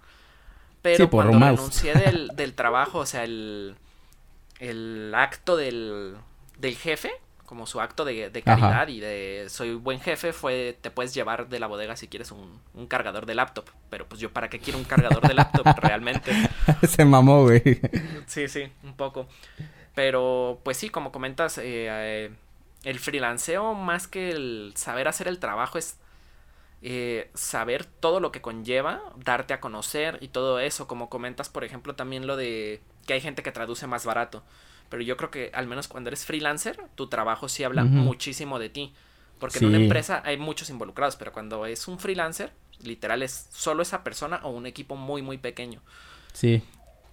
[0.82, 3.74] Pero Sí, por cuando renuncié del, del trabajo, o sea, el,
[4.60, 6.14] el acto del,
[6.58, 7.10] del jefe,
[7.48, 11.48] como su acto de, de caridad y de soy buen jefe, fue te puedes llevar
[11.48, 13.64] de la bodega si quieres un, un cargador de laptop.
[13.88, 16.30] Pero pues yo, ¿para qué quiero un cargador de laptop realmente?
[16.86, 17.62] Se mamó, güey.
[18.26, 19.26] Sí, sí, un poco.
[19.94, 22.30] Pero, pues sí, como comentas, eh, eh,
[22.84, 25.96] el freelanceo, más que el saber hacer el trabajo, es
[26.82, 30.86] eh, saber todo lo que conlleva, darte a conocer y todo eso.
[30.86, 34.44] Como comentas, por ejemplo, también lo de que hay gente que traduce más barato.
[34.88, 38.68] Pero yo creo que al menos cuando eres freelancer, tu trabajo sí habla muchísimo de
[38.68, 38.94] ti.
[39.38, 43.82] Porque en una empresa hay muchos involucrados, pero cuando es un freelancer, literal es solo
[43.82, 45.80] esa persona o un equipo muy, muy pequeño.
[46.32, 46.62] Sí.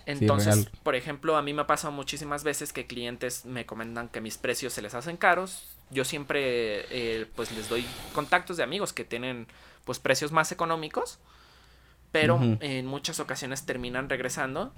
[0.05, 4.21] Entonces, por ejemplo, a mí me ha pasado muchísimas veces que clientes me comentan que
[4.21, 5.65] mis precios se les hacen caros.
[5.89, 9.47] Yo siempre, eh, pues, les doy contactos de amigos que tienen,
[9.83, 11.19] pues, precios más económicos.
[12.11, 14.73] Pero en muchas ocasiones terminan regresando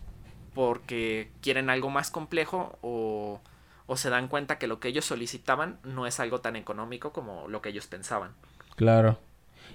[0.54, 3.40] porque quieren algo más complejo o,
[3.86, 7.48] o se dan cuenta que lo que ellos solicitaban no es algo tan económico como
[7.48, 8.32] lo que ellos pensaban.
[8.76, 9.20] Claro.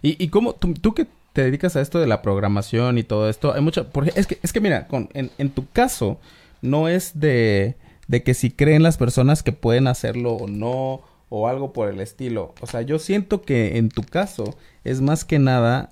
[0.01, 3.29] ¿Y, y cómo, tú, tú que te dedicas a esto de la programación y todo
[3.29, 6.21] esto, hay mucha, porque es que, es que mira, con, en, en tu caso,
[6.61, 7.77] no es de,
[8.09, 11.03] de que si creen las personas que pueden hacerlo o no,
[11.35, 12.55] o algo por el estilo.
[12.61, 14.55] O sea, yo siento que en tu caso
[14.85, 15.89] es más que nada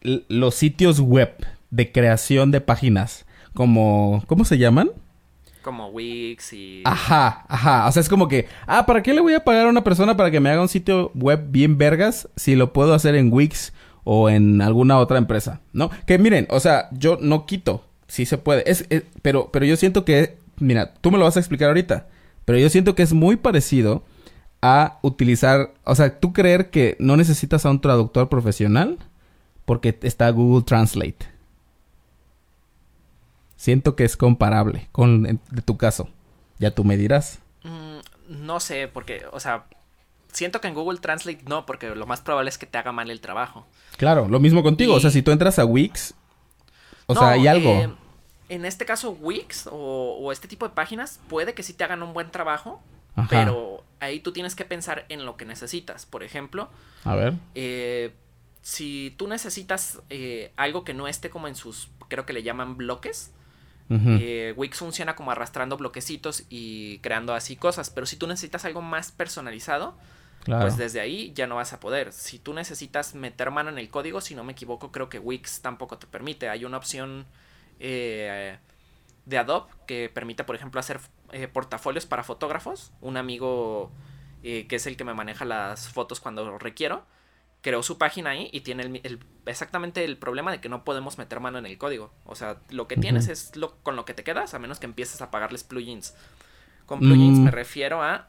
[0.00, 1.34] los sitios web
[1.70, 4.90] de creación de páginas, como, ¿cómo se llaman?
[5.62, 6.82] Como Wix y...
[6.84, 7.86] Ajá, ajá.
[7.86, 10.16] O sea, es como que, ah, ¿para qué le voy a pagar a una persona
[10.16, 13.72] para que me haga un sitio web bien vergas si lo puedo hacer en Wix
[14.02, 15.60] o en alguna otra empresa?
[15.72, 15.90] ¿No?
[16.06, 18.68] Que miren, o sea, yo no quito, sí se puede.
[18.68, 22.08] Es, es- pero, pero yo siento que, mira, tú me lo vas a explicar ahorita,
[22.44, 24.02] pero yo siento que es muy parecido
[24.62, 28.98] a utilizar, o sea, tú creer que no necesitas a un traductor profesional
[29.64, 31.18] porque está Google Translate.
[33.62, 36.08] Siento que es comparable con en- de tu caso.
[36.58, 37.38] Ya tú me dirás.
[37.62, 37.98] Mm,
[38.44, 39.66] no sé, porque, o sea,
[40.32, 43.08] siento que en Google Translate no, porque lo más probable es que te haga mal
[43.08, 43.64] el trabajo.
[43.98, 44.94] Claro, lo mismo contigo.
[44.94, 46.12] O sea, si tú entras a Wix,
[47.06, 47.70] o No, sea, hay algo.
[47.70, 47.94] eh,
[48.48, 52.02] en este caso, Wix o, o este tipo de páginas puede que sí te hagan
[52.02, 52.82] un buen trabajo,
[53.14, 53.28] Ajá.
[53.30, 56.04] pero ahí tú tienes que pensar en lo que necesitas.
[56.04, 56.68] Por ejemplo,
[57.04, 57.34] A ver.
[57.54, 58.12] eh,
[58.60, 62.76] si tú necesitas eh, algo que no esté como en sus, creo que le llaman
[62.76, 63.30] bloques,
[63.90, 68.80] Eh, Wix funciona como arrastrando bloquecitos y creando así cosas, pero si tú necesitas algo
[68.80, 69.94] más personalizado,
[70.44, 70.62] claro.
[70.62, 72.12] pues desde ahí ya no vas a poder.
[72.12, 75.60] Si tú necesitas meter mano en el código, si no me equivoco, creo que Wix
[75.60, 76.48] tampoco te permite.
[76.48, 77.26] Hay una opción
[77.80, 78.56] eh,
[79.26, 80.98] de Adobe que permite, por ejemplo, hacer
[81.32, 82.92] eh, portafolios para fotógrafos.
[83.00, 83.90] Un amigo
[84.42, 87.06] que es el que me maneja las fotos cuando requiero,
[87.62, 91.40] creó su página ahí y tiene el exactamente el problema de que no podemos meter
[91.40, 92.12] mano en el código.
[92.26, 94.86] O sea, lo que tienes es lo, con lo que te quedas, a menos que
[94.86, 96.14] empieces a pagarles plugins.
[96.86, 97.44] Con plugins Mm.
[97.44, 98.28] me refiero a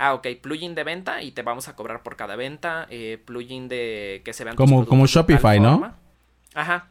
[0.00, 2.86] Ah, ok, plugin de venta y te vamos a cobrar por cada venta.
[2.88, 5.72] eh, plugin de que se vean tus Como- como Shopify, ¿no?
[5.72, 5.96] forma.
[6.54, 6.86] Ajá.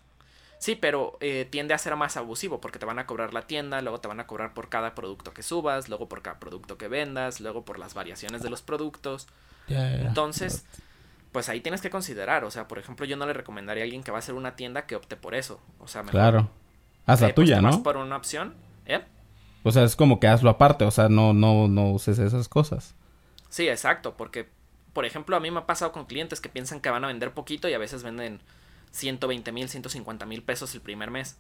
[0.60, 3.82] Sí, pero eh, tiende a ser más abusivo porque te van a cobrar la tienda,
[3.82, 6.90] luego te van a cobrar por cada producto que subas, luego por cada producto que
[6.90, 9.28] vendas, luego por las variaciones de los productos.
[9.70, 10.66] Entonces,
[11.38, 12.44] pues ahí tienes que considerar.
[12.46, 14.56] O sea, por ejemplo, yo no le recomendaría a alguien que va a hacer una
[14.56, 15.62] tienda que opte por eso.
[15.78, 16.14] O sea, mejor.
[16.20, 16.50] Claro.
[17.06, 17.84] Haz la eh, pues, tuya, vas ¿no?
[17.84, 18.56] por una opción.
[18.88, 19.04] ¿eh?
[19.62, 20.84] O sea, es como que hazlo aparte.
[20.84, 22.96] O sea, no, no, no uses esas cosas.
[23.50, 24.50] Sí, exacto, porque,
[24.94, 27.32] por ejemplo, a mí me ha pasado con clientes que piensan que van a vender
[27.36, 28.42] poquito y a veces venden
[28.90, 31.38] 120 mil, 150 mil pesos el primer mes.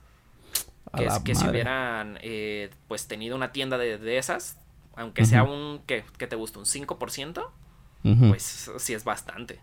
[0.91, 4.59] A Que, es- que si hubieran, eh, pues, tenido una tienda de, de esas,
[4.95, 6.59] aunque sea un, ¿qué, qué te gusta?
[6.59, 7.49] ¿Un 5%?
[8.03, 8.29] Ujú.
[8.29, 9.59] Pues sí es bastante.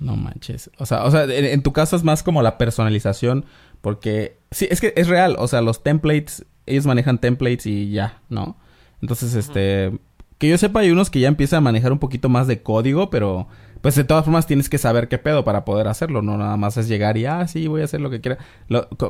[0.00, 0.70] No manches.
[0.78, 3.44] O sea, o sea, en, en tu caso es más como la personalización.
[3.80, 4.38] Porque.
[4.50, 5.36] Sí, es que es real.
[5.38, 6.44] O sea, los templates.
[6.66, 8.56] Ellos manejan templates y ya, ¿no?
[9.00, 9.98] Entonces, este.
[10.38, 13.10] que yo sepa hay unos que ya empiezan a manejar un poquito más de código,
[13.10, 13.48] pero
[13.80, 16.76] pues de todas formas tienes que saber qué pedo para poder hacerlo, no nada más
[16.76, 18.38] es llegar y, ah, sí, voy a hacer lo que quiera.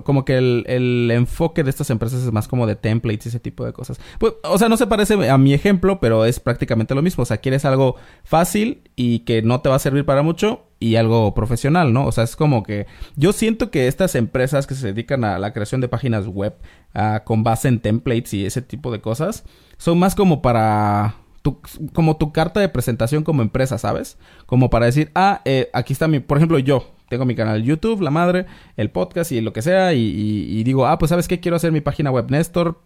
[0.04, 3.40] como que el, el, enfoque de estas empresas es más como de templates y ese
[3.40, 3.98] tipo de cosas.
[4.18, 7.22] Pues, o sea, no se parece a mi ejemplo, pero es prácticamente lo mismo.
[7.22, 10.96] O sea, quieres algo fácil y que no te va a servir para mucho y
[10.96, 12.06] algo profesional, ¿no?
[12.06, 15.52] O sea, es como que yo siento que estas empresas que se dedican a la
[15.52, 16.54] creación de páginas web
[16.94, 19.44] ah, con base en templates y ese tipo de cosas
[19.76, 21.16] son más como para
[21.94, 24.18] como tu carta de presentación como empresa, ¿sabes?
[24.46, 28.02] Como para decir, ah, eh, aquí está mi, por ejemplo, yo tengo mi canal YouTube,
[28.02, 31.56] la madre, el podcast y lo que sea, y, digo, ah, pues sabes qué, quiero
[31.56, 32.80] hacer mi página web, Nestor.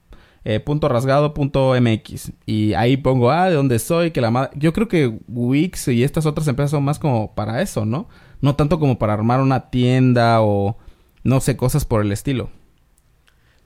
[0.45, 4.51] Eh, punto rasgado punto mx y ahí pongo ah de dónde soy que la madre
[4.57, 8.09] yo creo que Wix y estas otras empresas son más como para eso no
[8.41, 10.77] no tanto como para armar una tienda o
[11.23, 12.51] no sé cosas por el estilo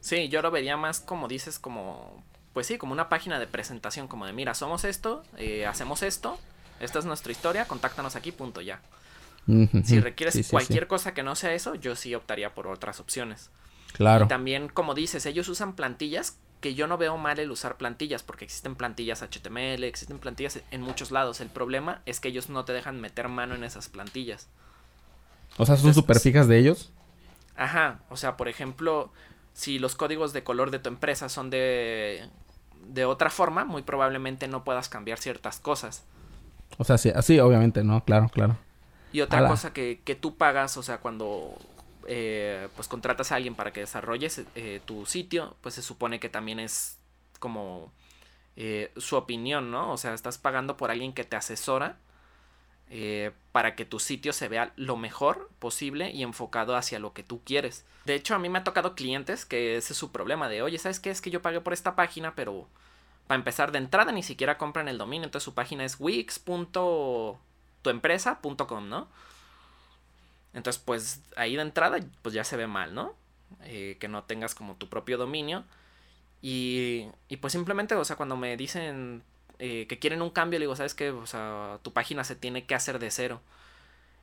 [0.01, 2.23] sí yo lo vería más como dices como
[2.57, 6.39] pues sí, como una página de presentación, como de, mira, somos esto, eh, hacemos esto,
[6.81, 8.81] esta es nuestra historia, contáctanos aquí, punto, ya.
[9.85, 13.51] si requieres cualquier cosa que no sea eso, yo sí optaría por otras opciones.
[13.93, 14.25] Claro.
[14.25, 18.23] Y también, como dices, ellos usan plantillas que yo no veo mal el usar plantillas,
[18.23, 21.41] porque existen plantillas HTML, existen plantillas en muchos lados.
[21.41, 24.49] El problema es que ellos no te dejan meter mano en esas plantillas.
[25.59, 26.93] O sea, ¿son súper fijas de ellos?
[27.57, 29.11] Ajá, o sea, por ejemplo,
[29.55, 32.29] si los códigos de color de tu empresa son de
[32.89, 36.05] de otra forma, muy probablemente no puedas cambiar ciertas cosas.
[36.79, 38.05] O sea, sí, así obviamente, ¿no?
[38.05, 38.57] Claro, claro.
[39.13, 41.57] Y otra cosa que, que, tú pagas, o sea, cuando
[42.07, 46.29] eh, pues contratas a alguien para que desarrolles eh, tu sitio, pues se supone que
[46.29, 46.99] también es
[47.41, 47.93] como
[48.57, 49.93] eh, su opinión, ¿no?
[49.93, 51.99] O sea, estás pagando por alguien que te asesora
[53.51, 57.43] para que tu sitio se vea lo mejor posible y enfocado hacia lo que tú
[57.43, 57.85] quieres.
[58.05, 60.79] De hecho, a mí me ha tocado clientes que ese es su problema de, oye,
[60.79, 61.11] ¿sabes qué?
[61.11, 62.69] Es que yo pagué por esta página, pero
[63.27, 69.09] para empezar de entrada ni siquiera compran el dominio, entonces su página es wix.tuempresa.com, ¿no?
[70.57, 73.15] Entonces, pues ahí de entrada, pues ya se ve mal, ¿no?
[73.65, 75.65] Eh, que no tengas como tu propio dominio.
[76.43, 79.23] Y, y pues simplemente, o sea, cuando me dicen,
[79.59, 81.11] eh, que quieren un cambio, le digo, ¿sabes qué?
[81.11, 83.43] O sea, tu página se tiene que hacer de cero.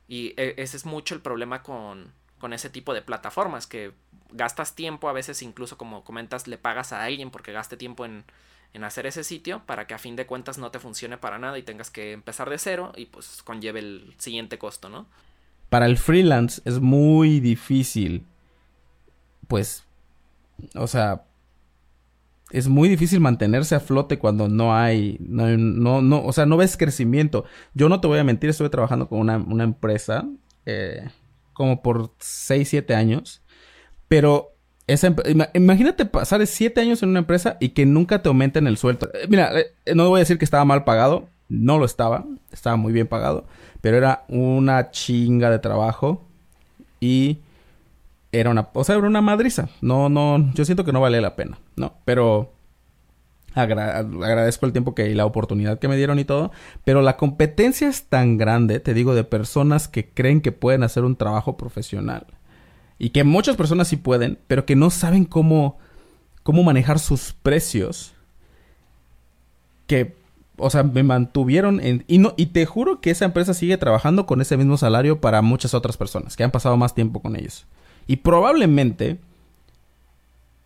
[0.08, 3.92] Y e, ese es mucho el problema con, con ese tipo de plataformas, que
[4.32, 8.24] gastas tiempo, a veces incluso como comentas, le pagas a alguien porque gaste tiempo en,
[8.74, 11.58] en hacer ese sitio para que a fin de cuentas no te funcione para nada
[11.58, 15.06] y tengas que empezar de cero y pues conlleve el siguiente costo, ¿no?
[15.74, 18.24] Para el freelance es muy difícil,
[19.48, 19.82] pues,
[20.76, 21.24] o sea,
[22.52, 26.76] es muy difícil mantenerse a flote cuando no hay, no, no, o sea, no ves
[26.76, 27.44] crecimiento.
[27.74, 30.28] Yo no te voy a mentir, estuve trabajando con una, una empresa
[30.64, 31.08] eh,
[31.54, 33.42] como por 6, 7 años,
[34.06, 34.54] pero
[34.86, 35.12] esa,
[35.54, 39.10] imagínate pasar 7 años en una empresa y que nunca te aumenten el sueldo.
[39.12, 42.76] Eh, mira, eh, no voy a decir que estaba mal pagado, no lo estaba, estaba
[42.76, 43.48] muy bien pagado,
[43.84, 46.24] pero era una chinga de trabajo
[47.00, 47.40] y
[48.32, 49.68] era una, o sea, era una madriza.
[49.82, 51.92] No, no, yo siento que no vale la pena, ¿no?
[52.06, 52.54] Pero
[53.54, 56.50] agradezco el tiempo que y la oportunidad que me dieron y todo,
[56.84, 61.04] pero la competencia es tan grande, te digo, de personas que creen que pueden hacer
[61.04, 62.24] un trabajo profesional
[62.98, 65.76] y que muchas personas sí pueden, pero que no saben cómo
[66.42, 68.14] cómo manejar sus precios
[69.86, 70.16] que
[70.56, 74.26] o sea, me mantuvieron en y no y te juro que esa empresa sigue trabajando
[74.26, 77.66] con ese mismo salario para muchas otras personas que han pasado más tiempo con ellos.
[78.06, 79.18] Y probablemente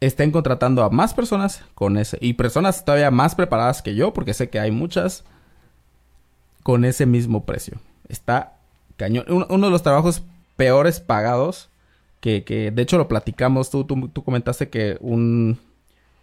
[0.01, 2.18] estén contratando a más personas con ese.
[2.20, 5.24] Y personas todavía más preparadas que yo, porque sé que hay muchas
[6.62, 7.78] con ese mismo precio.
[8.09, 8.59] Está
[8.97, 9.24] cañón.
[9.28, 10.22] Uno, de los trabajos
[10.57, 11.68] peores pagados,
[12.20, 15.59] que, que de hecho lo platicamos, tú, tú, tú comentaste que un,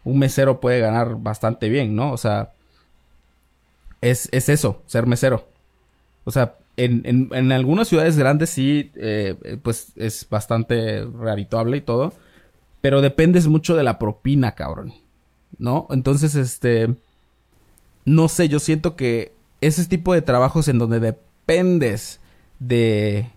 [0.03, 2.11] un, mesero puede ganar bastante bien, ¿no?
[2.11, 2.51] O sea,
[4.11, 5.47] es, es eso, ser mesero.
[6.25, 12.13] O sea, en, en, algunas ciudades grandes sí, eh, pues es bastante rehabituable y todo.
[12.81, 14.93] Pero dependes mucho de la propina, cabrón.
[15.57, 15.87] ¿No?
[15.89, 16.95] Entonces, este.
[18.05, 22.19] No sé, yo siento que ese tipo de trabajos en donde dependes
[22.59, 23.31] de.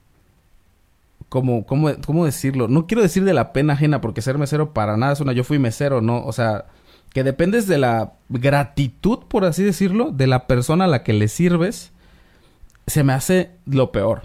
[1.31, 2.69] ¿Cómo, cómo, cómo decirlo?
[2.69, 5.33] No quiero decir de la pena ajena, porque ser mesero para nada es una.
[5.33, 6.25] Yo fui mesero, ¿no?
[6.25, 6.67] O sea,
[7.13, 11.29] que dependes de la gratitud, por así decirlo, de la persona a la que le
[11.29, 11.93] sirves
[12.87, 14.23] se me hace lo peor.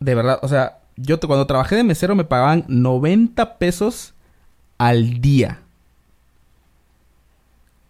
[0.00, 4.14] De verdad, o sea, yo cuando trabajé de mesero me pagaban 90 pesos
[4.78, 5.60] al día.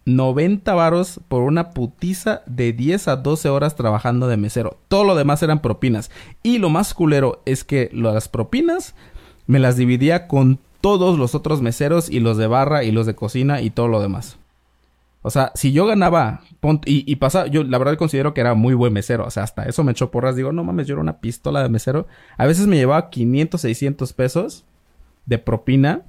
[0.05, 4.77] 90 varos por una putiza de 10 a 12 horas trabajando de mesero.
[4.87, 6.09] Todo lo demás eran propinas.
[6.43, 8.95] Y lo más culero es que las propinas
[9.47, 13.15] me las dividía con todos los otros meseros y los de barra y los de
[13.15, 14.37] cocina y todo lo demás.
[15.23, 16.41] O sea, si yo ganaba
[16.85, 19.25] y, y pasa, yo la verdad considero que era muy buen mesero.
[19.25, 20.35] O sea, hasta eso me echó porras.
[20.35, 22.07] Digo, no mames, yo era una pistola de mesero.
[22.37, 24.65] A veces me llevaba 500, 600 pesos
[25.27, 26.01] de propina.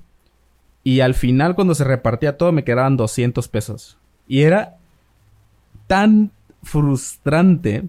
[0.83, 3.99] Y al final, cuando se repartía todo, me quedaban 200 pesos.
[4.27, 4.79] Y era
[5.87, 7.85] tan frustrante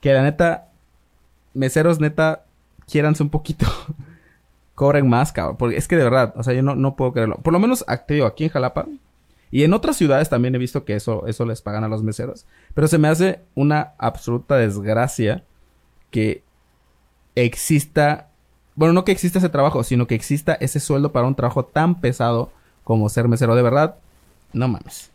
[0.00, 0.68] que la neta,
[1.54, 2.44] meseros neta,
[2.86, 3.66] quiéranse un poquito.
[4.82, 5.58] Cobren más, cabrón.
[5.58, 7.36] Porque es que de verdad, o sea, yo no, no puedo creerlo.
[7.36, 8.88] Por lo menos, activo aquí en Jalapa,
[9.52, 12.46] y en otras ciudades también he visto que eso, eso les pagan a los meseros.
[12.74, 15.44] Pero se me hace una absoluta desgracia
[16.10, 16.42] que
[17.36, 18.28] exista,
[18.74, 22.00] bueno, no que exista ese trabajo, sino que exista ese sueldo para un trabajo tan
[22.00, 22.50] pesado
[22.82, 23.54] como ser mesero.
[23.54, 23.98] De verdad,
[24.52, 25.12] no mames.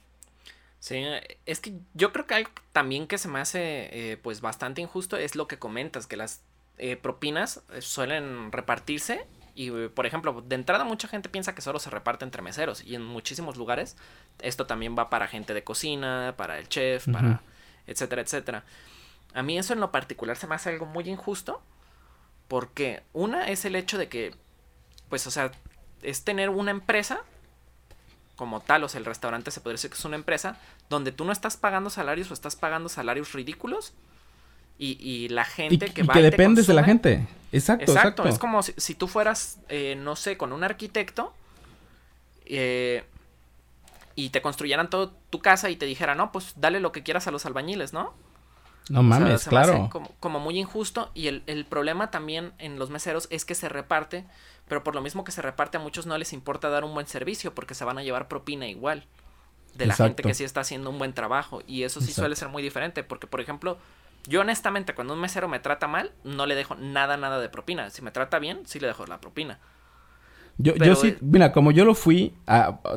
[0.80, 1.04] Sí,
[1.46, 5.18] es que yo creo que algo también que se me hace eh, pues bastante injusto
[5.18, 6.42] es lo que comentas, que las
[6.78, 9.26] eh, propinas suelen repartirse
[9.58, 12.94] y, por ejemplo, de entrada mucha gente piensa que solo se reparte entre meseros y
[12.94, 13.98] en muchísimos lugares
[14.40, 17.42] esto también va para gente de cocina, para el chef, para
[17.88, 18.64] etcétera, etcétera.
[19.34, 21.60] A mí eso en lo particular se me hace algo muy injusto
[22.48, 24.36] porque una es el hecho de que,
[25.10, 25.52] pues, o sea,
[26.04, 27.22] es tener una empresa
[28.36, 31.26] como tal, o sea, el restaurante se podría decir que es una empresa donde tú
[31.26, 33.94] no estás pagando salarios o estás pagando salarios ridículos
[34.80, 37.28] y, la gente que va y que dependes de la gente.
[37.52, 38.28] Exacto, exacto.
[38.28, 41.34] Es como si, tú fueras, eh, no sé, con un arquitecto
[42.46, 43.04] eh,
[44.16, 47.28] y te construyeran toda tu casa y te dijeran, no, pues dale lo que quieras
[47.28, 48.14] a los albañiles, ¿no?
[48.90, 49.90] No mames, claro.
[50.20, 51.12] Como, muy injusto.
[51.14, 54.26] Y el, el, problema también en los meseros es que se reparte,
[54.68, 57.08] pero por lo mismo que se reparte a muchos no les importa dar un buen
[57.08, 59.06] servicio porque se van a llevar propina igual
[59.76, 61.62] de la gente que sí está haciendo un buen trabajo.
[61.68, 63.78] Y eso sí suele ser muy diferente porque, por ejemplo,
[64.28, 67.90] yo honestamente, cuando un mesero me trata mal, no le dejo nada, nada de propina.
[67.90, 69.60] Si me trata bien, sí le dejo la propina.
[70.58, 72.34] Yo, yo sí, eh, mira, como yo lo fui,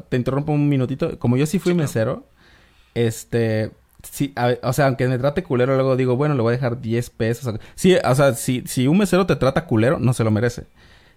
[0.08, 2.26] te interrumpo un minutito, como yo sí fui mesero,
[2.94, 3.72] este,
[4.02, 7.10] sí, o sea, aunque me trate culero, luego digo, bueno, le voy a dejar 10
[7.10, 7.54] pesos.
[7.74, 10.66] Sí, o sea, si, si un mesero te trata culero, no se lo merece.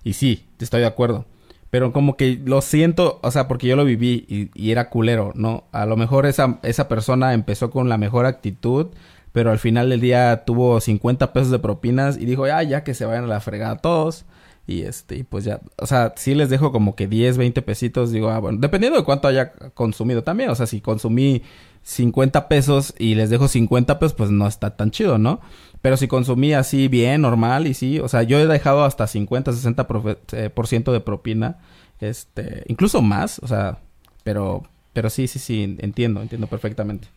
[0.03, 1.25] Y sí, estoy de acuerdo.
[1.69, 5.31] Pero como que lo siento, o sea, porque yo lo viví y, y era culero,
[5.33, 5.63] ¿no?
[5.71, 8.89] A lo mejor esa, esa persona empezó con la mejor actitud
[9.33, 12.93] pero al final del día tuvo 50 pesos de propinas y dijo, ah, ya que
[12.93, 14.25] se vayan a la fregada todos.
[14.65, 18.11] Y este, y pues ya, o sea, sí les dejo como que 10, 20 pesitos,
[18.11, 21.41] digo, ah, bueno, dependiendo de cuánto haya consumido también, o sea, si consumí
[21.81, 25.41] 50 pesos y les dejo 50 pesos, pues no está tan chido, ¿no?
[25.81, 29.51] Pero si consumí así bien, normal, y sí, o sea, yo he dejado hasta 50,
[29.51, 29.87] 60
[30.31, 31.57] eh, por ciento de propina,
[31.99, 33.79] este, incluso más, o sea,
[34.23, 34.63] pero,
[34.93, 37.09] pero sí, sí, sí, entiendo, entiendo perfectamente.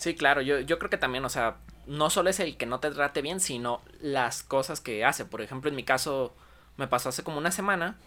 [0.00, 2.80] Sí, claro, yo, yo creo que también, o sea, no solo es el que no
[2.80, 5.26] te trate bien, sino las cosas que hace.
[5.26, 6.34] Por ejemplo, en mi caso,
[6.78, 7.98] me pasó hace como una semana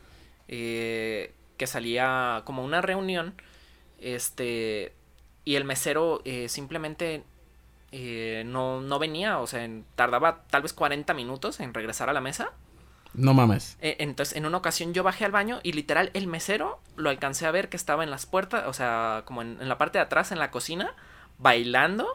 [0.48, 3.36] eh, que salía como una reunión,
[4.00, 4.92] este,
[5.46, 7.22] y el mesero eh, simplemente
[7.92, 12.22] eh, no, no venía, o sea, tardaba tal vez 40 minutos en regresar a la
[12.22, 12.54] mesa.
[13.14, 13.78] No mames.
[13.82, 17.52] entonces, en una ocasión yo bajé al baño y literal el mesero lo alcancé a
[17.52, 20.40] ver que estaba en las puertas, o sea, como en la parte de atrás, en
[20.40, 20.96] la cocina
[21.44, 22.08] bailando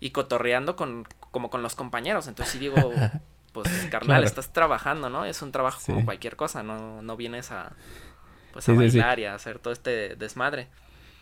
[0.00, 2.26] y cotorreando con, como con los compañeros.
[2.26, 2.76] Entonces sí digo,
[3.52, 5.24] pues carnal, estás trabajando, ¿no?
[5.24, 7.72] Es un trabajo como cualquier cosa, no, no vienes a,
[8.52, 10.68] pues, a bailar y a hacer todo este desmadre.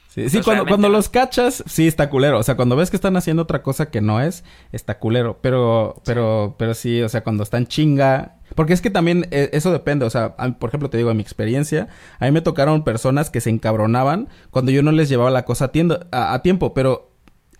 [0.08, 2.38] Sí, sí cuando, cuando los cachas, sí está culero.
[2.38, 5.38] O sea, cuando ves que están haciendo otra cosa que no es, está culero.
[5.42, 8.36] Pero, pero, pero sí, o sea, cuando están chinga.
[8.54, 10.06] Porque es que también eh, eso depende.
[10.06, 13.42] O sea, por ejemplo, te digo, en mi experiencia, a mí me tocaron personas que
[13.42, 15.70] se encabronaban cuando yo no les llevaba la cosa
[16.10, 16.72] a, a tiempo.
[16.72, 17.07] Pero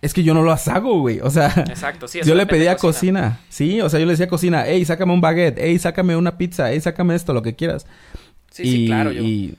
[0.01, 1.19] es que yo no lo hago, güey.
[1.19, 3.39] O sea, Exacto, sí, yo le pedía cocina.
[3.49, 6.71] Sí, o sea, yo le decía cocina, hey, sácame un baguette, hey, sácame una pizza,
[6.71, 7.85] hey, sácame esto, lo que quieras.
[8.51, 9.11] Sí, sí, claro.
[9.11, 9.55] Y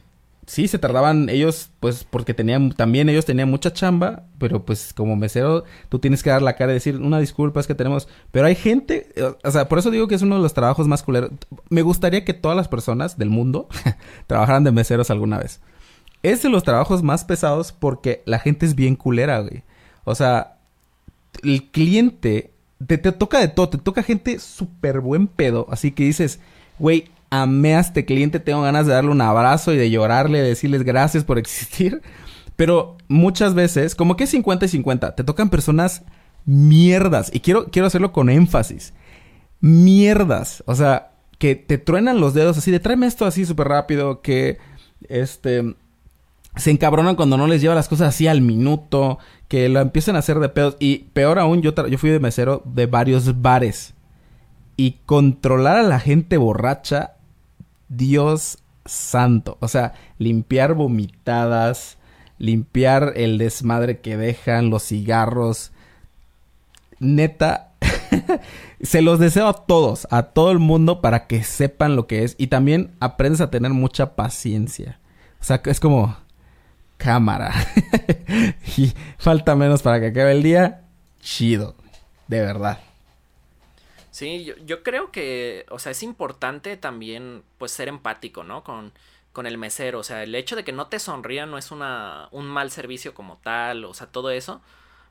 [0.47, 5.15] sí, se tardaban ellos, pues, porque tenían, también ellos tenían mucha chamba, pero pues como
[5.15, 8.09] mesero, tú tienes que dar la cara y decir, una disculpa, es que tenemos.
[8.31, 9.13] Pero hay gente,
[9.45, 11.31] o sea, por eso digo que es uno de los trabajos más culeros.
[11.69, 13.69] Me gustaría que todas las personas del mundo
[14.27, 15.61] trabajaran de meseros alguna vez.
[16.23, 19.63] Es de los trabajos más pesados porque la gente es bien culera, güey.
[20.11, 20.57] O sea,
[21.43, 22.53] el cliente
[22.87, 25.67] te, toca de todo, te toca gente súper buen pedo.
[25.71, 26.41] Así que dices,
[26.79, 30.49] güey, amé a este cliente, tengo ganas de darle un abrazo y de llorarle, de
[30.49, 32.03] decirles gracias por existir.
[32.57, 36.03] Pero muchas veces, como que es 50 y 50, te tocan personas
[36.45, 37.31] mierdas.
[37.33, 38.93] Y quiero, quiero hacerlo con énfasis.
[39.61, 40.63] Mierdas.
[40.67, 44.59] O sea, que te truenan los dedos así de tráeme esto así súper rápido, que
[45.09, 45.75] este
[46.57, 50.21] se encabronan cuando no les lleva las cosas así al minuto, que lo empiecen a
[50.21, 50.77] hacer de pedos.
[50.81, 53.95] Y peor aún, yo, yo fui de mesero de varios bares.
[54.77, 57.15] Y controlar a la gente borracha,
[57.89, 59.59] Dios santo.
[59.61, 61.99] O sea, limpiar vomitadas,
[62.39, 65.73] limpiar el desmadre que dejan, los cigarros.
[66.99, 67.73] Neta,
[68.83, 72.35] se los deseo a todos, a todo el mundo para que sepan lo que es
[72.39, 74.99] y también aprendes a tener mucha paciencia.
[75.41, 76.17] O sea, es como
[77.03, 77.53] cámara.
[78.77, 80.83] y falta menos para que acabe el día.
[81.21, 81.75] Chido,
[82.29, 82.81] de verdad.
[84.11, 88.63] Sí, yo, creo que, o sea, es importante también, pues, ser empático, ¿no?
[88.65, 88.93] Con,
[89.33, 92.29] con el mesero, o sea, el hecho de que no te sonría no es una,
[92.31, 94.61] un mal servicio como tal, o sea, todo eso.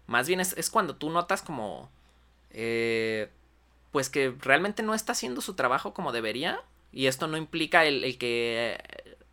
[0.07, 1.89] Más bien es, es cuando tú notas como,
[2.51, 3.29] eh,
[3.91, 6.61] pues que realmente no está haciendo su trabajo como debería.
[6.91, 8.81] Y esto no implica el, el que,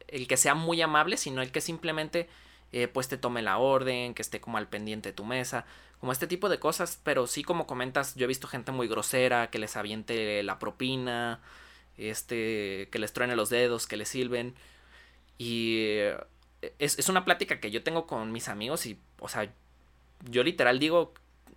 [0.08, 2.28] el que sea muy amable, sino el que simplemente,
[2.82, 5.64] eh, pues, te tome la orden, que esté como al pendiente de tu mesa
[5.98, 9.50] como este tipo de cosas, pero sí como comentas, yo he visto gente muy grosera,
[9.50, 11.40] que les aviente la propina,
[11.96, 14.54] este, que les truene los dedos, que les silben.
[15.38, 16.16] Y eh,
[16.78, 19.50] es, es, una plática que yo tengo con mis amigos y, o sea,
[20.30, 21.14] yo literal digo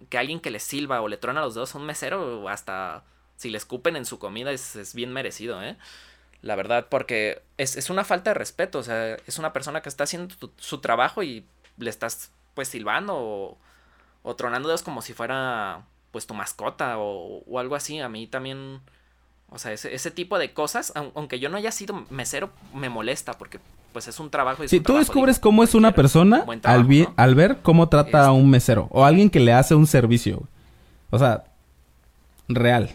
[0.09, 3.03] que alguien que le silba o le truena los dedos a un mesero, hasta
[3.35, 5.77] si le escupen en su comida, es, es bien merecido, ¿eh?
[6.41, 9.89] La verdad, porque es, es, una falta de respeto, o sea, es una persona que
[9.89, 11.45] está haciendo tu, su trabajo y
[11.77, 13.57] le estás, pues, silbando o
[14.23, 15.81] o tronando dedos como si fuera
[16.11, 17.99] pues tu mascota o, o algo así.
[17.99, 18.79] A mí también,
[19.49, 23.33] o sea, ese, ese, tipo de cosas, aunque yo no haya sido mesero, me molesta
[23.33, 23.59] porque
[23.93, 24.67] pues es un trabajo.
[24.67, 27.13] Si tú descubres cómo es una persona al, ¿no?
[27.15, 28.29] al, ver cómo trata este...
[28.29, 30.43] a un mesero o alguien que le hace un servicio.
[31.11, 31.45] O sea,
[32.47, 32.91] real.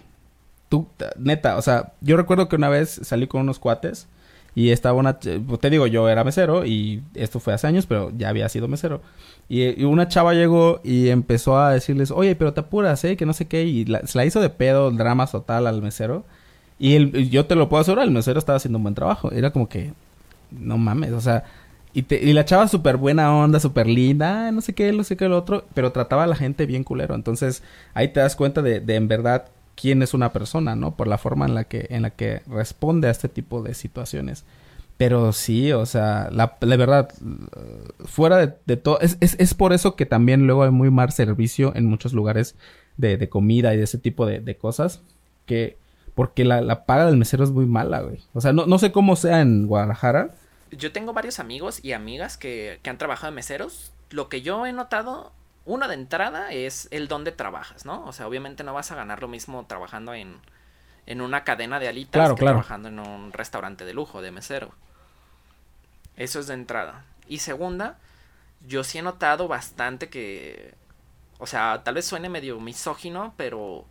[1.16, 4.08] Neta, o sea, yo recuerdo que una vez salí con unos cuates
[4.54, 5.18] y estaba una...
[5.18, 9.00] Te digo, yo era mesero y esto fue hace años, pero ya había sido mesero.
[9.48, 13.16] Y, y, una chava llegó y empezó a decirles, oye, pero te apuras, ¿eh?
[13.16, 13.64] Que no sé qué.
[13.64, 16.24] Y se la hizo de pedo, drama total al mesero.
[16.78, 19.32] Y el, yo te lo puedo asegurar, el mesero estaba haciendo un buen trabajo.
[19.32, 19.92] Era como que,
[20.50, 21.44] no mames, o sea...
[21.96, 25.38] Y, la chava súper buena onda, súper linda, no sé qué, no sé qué, lo
[25.38, 25.64] otro.
[25.74, 27.14] Pero trataba a la gente bien culero.
[27.14, 27.62] Entonces,
[27.94, 30.96] ahí te das cuenta de en verdad quién es una persona, ¿no?
[30.96, 34.44] Por la forma en la que, en la que responde a este tipo de situaciones.
[34.96, 37.08] Pero sí, o sea, la, la verdad,
[38.04, 41.10] fuera de, de todo, es, es, es, por eso que también luego hay muy mal
[41.10, 42.54] servicio en muchos lugares
[42.96, 45.02] de, de comida y de ese tipo de, de cosas,
[45.46, 45.76] que
[46.14, 48.20] porque la, la, paga del mesero es muy mala, güey.
[48.34, 50.36] O sea, no, no sé cómo sea en Guadalajara.
[50.70, 53.92] Yo tengo varios amigos y amigas que, que han trabajado en meseros.
[54.10, 55.32] Lo que yo he notado,
[55.64, 58.04] una de entrada es el dónde trabajas, ¿no?
[58.06, 60.36] O sea, obviamente no vas a ganar lo mismo trabajando en,
[61.06, 62.56] en una cadena de alitas claro, que claro.
[62.56, 64.72] trabajando en un restaurante de lujo, de mesero.
[66.16, 67.04] Eso es de entrada.
[67.28, 67.98] Y segunda,
[68.66, 70.74] yo sí he notado bastante que,
[71.38, 73.86] o sea, tal vez suene medio misógino, pero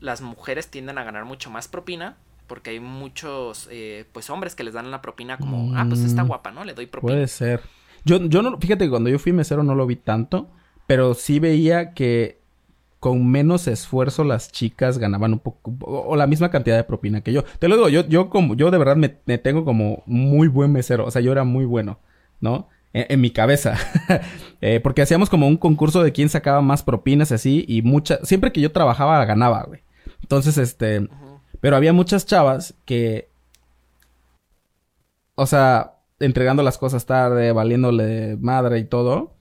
[0.00, 4.62] las mujeres tienden a ganar mucho más propina porque hay muchos, eh, pues, hombres que
[4.62, 6.64] les dan la propina como, mm, ah, pues está guapa, ¿no?
[6.64, 7.14] Le doy propina.
[7.14, 7.62] Puede ser.
[8.04, 10.48] Yo, yo no, fíjate que cuando yo fui mesero no lo vi tanto,
[10.86, 12.38] pero sí veía que
[13.00, 17.32] con menos esfuerzo las chicas ganaban un poco o, la misma cantidad de propina que
[17.32, 17.44] yo.
[17.58, 20.72] Te lo digo, yo, yo como, yo de verdad me, me tengo como muy buen
[20.72, 21.98] mesero, o sea, yo era muy bueno,
[22.40, 22.68] ¿no?
[22.92, 23.76] En, en mi cabeza.
[24.60, 28.50] eh, porque hacíamos como un concurso de quién sacaba más propinas así y muchas, siempre
[28.52, 29.80] que yo trabajaba ganaba, güey.
[30.22, 31.40] Entonces, este, uh -huh.
[31.60, 33.28] pero había muchas chavas que,
[35.36, 39.35] o sea, entregando las cosas tarde, valiéndole madre y todo,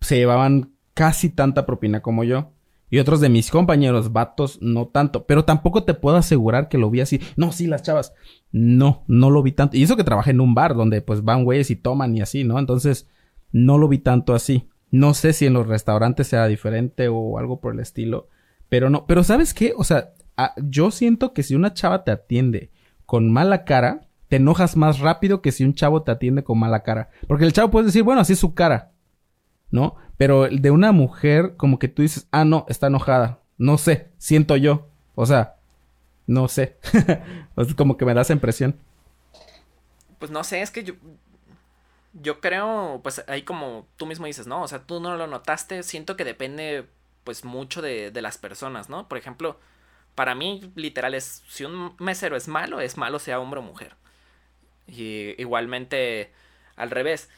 [0.00, 2.52] se llevaban casi tanta propina como yo.
[2.88, 5.26] Y otros de mis compañeros, vatos, no tanto.
[5.26, 7.20] Pero tampoco te puedo asegurar que lo vi así.
[7.36, 8.14] No, sí, las chavas.
[8.52, 9.76] No, no lo vi tanto.
[9.76, 12.44] Y eso que trabajé en un bar donde pues van güeyes y toman y así,
[12.44, 12.58] ¿no?
[12.58, 13.08] Entonces,
[13.50, 14.68] no lo vi tanto así.
[14.90, 18.28] No sé si en los restaurantes sea diferente o algo por el estilo.
[18.68, 19.04] Pero no.
[19.06, 19.74] Pero ¿sabes qué?
[19.76, 22.70] O sea, a, yo siento que si una chava te atiende
[23.04, 26.84] con mala cara, te enojas más rápido que si un chavo te atiende con mala
[26.84, 27.10] cara.
[27.26, 28.92] Porque el chavo puede decir, bueno, así es su cara.
[29.70, 29.96] ¿No?
[30.16, 33.40] Pero de una mujer, como que tú dices, ah, no, está enojada.
[33.58, 34.86] No sé, siento yo.
[35.14, 35.56] O sea,
[36.26, 36.76] no sé.
[37.56, 38.76] es como que me da esa impresión.
[40.18, 40.94] Pues no sé, es que yo.
[42.18, 44.62] Yo creo, pues ahí como tú mismo dices, ¿no?
[44.62, 45.82] O sea, tú no lo notaste.
[45.82, 46.86] Siento que depende,
[47.24, 49.06] pues, mucho de, de las personas, ¿no?
[49.06, 49.60] Por ejemplo,
[50.14, 51.42] para mí, literal, es.
[51.48, 53.96] Si un mesero es malo, es malo sea hombre o mujer.
[54.86, 56.32] Y igualmente
[56.76, 57.28] al revés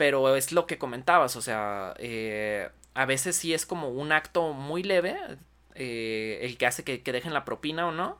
[0.00, 4.54] pero es lo que comentabas, o sea, eh, a veces sí es como un acto
[4.54, 5.14] muy leve
[5.74, 8.16] eh, el que hace que, que, dejen la propina o no.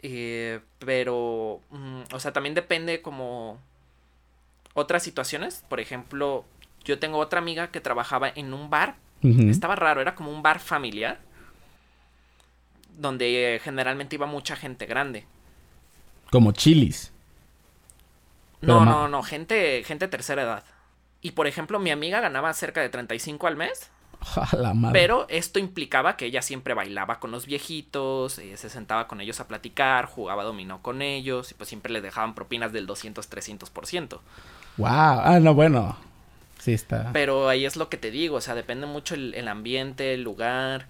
[0.00, 3.60] Eh, pero, mm, o sea, también depende como
[4.74, 5.64] otras situaciones.
[5.68, 6.44] Por ejemplo,
[6.84, 8.96] yo tengo otra amiga que trabajaba en un bar.
[9.22, 9.48] Uh -huh.
[9.48, 11.20] Estaba raro, era como un bar familiar.
[12.98, 15.24] Donde generalmente iba mucha gente grande.
[16.32, 17.12] Como chilis.
[18.66, 20.64] No, no, no, gente, gente tercera edad.
[21.20, 23.90] Y por ejemplo, mi amiga ganaba cerca de 35 al mes.
[24.52, 24.98] la madre.
[24.98, 29.40] Pero esto implicaba que ella siempre bailaba con los viejitos, eh, se sentaba con ellos
[29.40, 34.20] a platicar, jugaba dominó con ellos y pues siempre le dejaban propinas del 200-300%.
[34.76, 35.96] Wow, ah, no, bueno.
[36.58, 37.10] Sí está.
[37.12, 40.22] Pero ahí es lo que te digo, o sea, depende mucho el, el ambiente, el
[40.22, 40.88] lugar.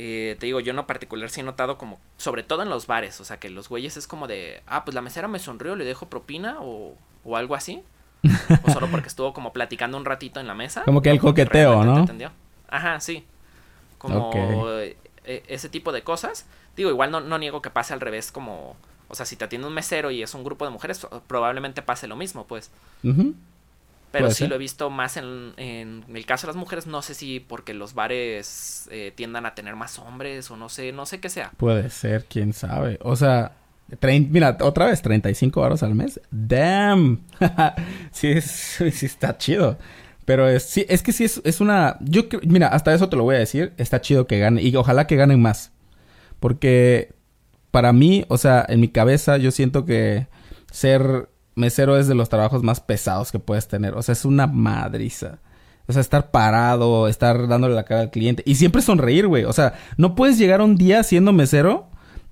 [0.00, 2.86] Eh, te digo, yo en lo particular sí he notado como, sobre todo en los
[2.86, 5.74] bares, o sea, que los güeyes es como de, ah, pues la mesera me sonrió,
[5.74, 6.94] le dejo propina o,
[7.24, 7.82] o algo así.
[8.62, 10.84] o solo porque estuvo como platicando un ratito en la mesa.
[10.84, 12.06] Como que el coqueteo, ¿no?
[12.68, 13.24] Ajá, sí.
[13.98, 14.30] Como
[14.70, 16.46] e, ese tipo de cosas.
[16.76, 18.76] Digo, igual no, no niego que pase al revés como...
[19.08, 22.06] O sea, si te atiende un mesero y es un grupo de mujeres, probablemente pase
[22.06, 22.70] lo mismo, pues.
[24.10, 27.14] Pero sí lo he visto más en, en, el caso de las mujeres, no sé
[27.14, 31.20] si porque los bares eh, tiendan a tener más hombres o no sé, no sé
[31.20, 31.52] qué sea.
[31.56, 32.98] Puede ser, quién sabe.
[33.02, 33.52] O sea,
[34.30, 36.20] mira, otra vez, 35 horas al mes.
[36.30, 37.20] Damn.
[38.12, 39.78] sí, sí está chido.
[40.24, 41.96] Pero es, sí, es que sí es, es una...
[42.00, 43.72] Yo mira, hasta eso te lo voy a decir.
[43.78, 44.62] Está chido que gane.
[44.62, 45.72] Y ojalá que ganen más.
[46.40, 47.14] Porque
[47.70, 50.26] para mí, o sea, en mi cabeza yo siento que
[50.70, 51.28] ser
[51.58, 53.94] mesero es de los trabajos más pesados que puedes tener.
[53.94, 55.40] O sea, es una madriza.
[55.86, 58.42] O sea, estar parado, estar dándole la cara al cliente.
[58.46, 59.44] Y siempre sonreír, güey.
[59.44, 61.88] O sea, no puedes llegar un día siendo mesero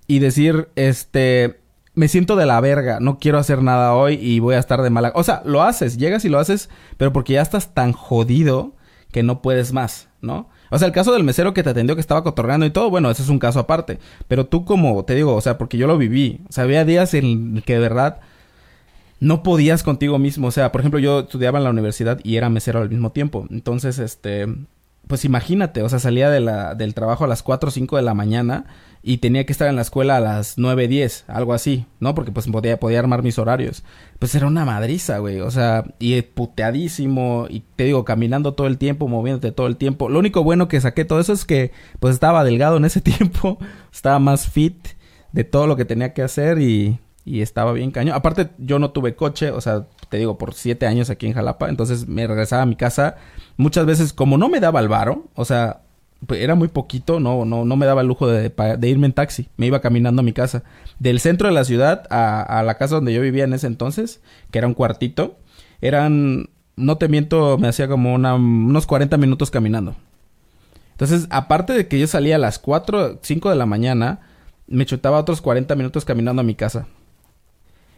[0.07, 1.61] y decir, este,
[1.95, 4.91] me siento de la verga, no quiero hacer nada hoy y voy a estar de
[4.91, 5.13] mala.
[5.15, 6.69] O sea, lo haces, llegas y lo haces,
[6.99, 8.75] pero porque ya estás tan jodido
[9.11, 10.51] que no puedes más, ¿no?
[10.71, 13.11] O sea, el caso del mesero que te atendió que estaba cotorreando y todo, bueno,
[13.11, 13.99] ese es un caso aparte.
[14.29, 16.43] Pero tú como, te digo, o sea, porque yo lo viví.
[16.49, 18.21] O sea, había días en que de verdad
[19.21, 20.49] no podías contigo mismo.
[20.49, 23.47] O sea, por ejemplo, yo estudiaba en la universidad y era mesero al mismo tiempo.
[23.51, 24.47] Entonces, este,
[25.07, 28.03] pues imagínate, o sea, salía de la, del trabajo a las 4 o 5 de
[28.03, 28.67] la mañana
[29.03, 32.15] y tenía que estar en la escuela a las 9, 10, algo así, ¿no?
[32.17, 33.85] Porque pues podía, podía armar mis horarios.
[34.19, 38.79] Pues era una madriza, güey, o sea, y puteadísimo, y te digo, caminando todo el
[38.79, 40.09] tiempo, moviéndote todo el tiempo.
[40.09, 43.59] Lo único bueno que saqué todo eso es que pues estaba delgado en ese tiempo,
[43.93, 44.89] estaba más fit
[45.31, 48.15] de todo lo que tenía que hacer y, y estaba bien cañón.
[48.15, 51.69] Aparte, yo no tuve coche, o sea, te digo, por siete años aquí en Jalapa,
[51.69, 53.17] entonces me regresaba a mi casa
[53.57, 55.81] muchas veces, como no me daba el varo, o sea,
[56.25, 58.53] pues era muy poquito, no, no, no me daba el lujo de,
[58.83, 60.63] irme en taxi, me iba caminando a mi casa.
[61.01, 64.23] Del centro de la ciudad a, a, la casa donde yo vivía en ese entonces,
[64.53, 65.37] que era un cuartito,
[65.81, 69.97] eran, no te miento, me hacía como una, unos 40 minutos caminando.
[70.93, 74.21] Entonces, aparte de que yo salía a las 4, 5 de la mañana,
[74.69, 76.87] me chutaba otros 40 minutos caminando a mi casa.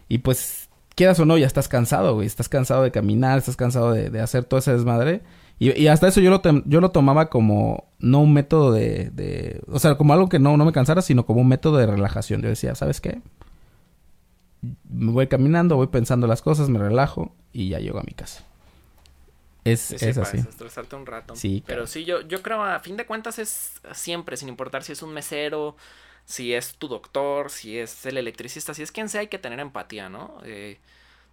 [0.09, 2.27] Y pues, quieras o no, ya estás cansado, güey.
[2.27, 5.21] Estás cansado de caminar, estás cansado de, de hacer todo ese desmadre.
[5.59, 9.77] Y, hasta eso yo lo, yo lo tomaba como no un método de, de, O
[9.77, 12.41] sea, como algo que no, no me cansara, sino como un método de relajación.
[12.41, 13.21] Yo decía, ¿sabes qué?
[14.89, 18.45] Me voy caminando, voy pensando las cosas, me relajo y ya llego a mi casa.
[19.65, 20.37] Es, es así.
[20.37, 21.35] estresarte un rato.
[21.35, 24.93] Sí, Pero sí, yo, yo creo, a fin de cuentas, es siempre, sin importar si
[24.93, 25.75] es un mesero,
[26.29, 29.59] si es tu doctor, si es el electricista, si es quien sea, hay que tener
[29.59, 30.39] empatía, ¿no?
[30.45, 30.77] Eh,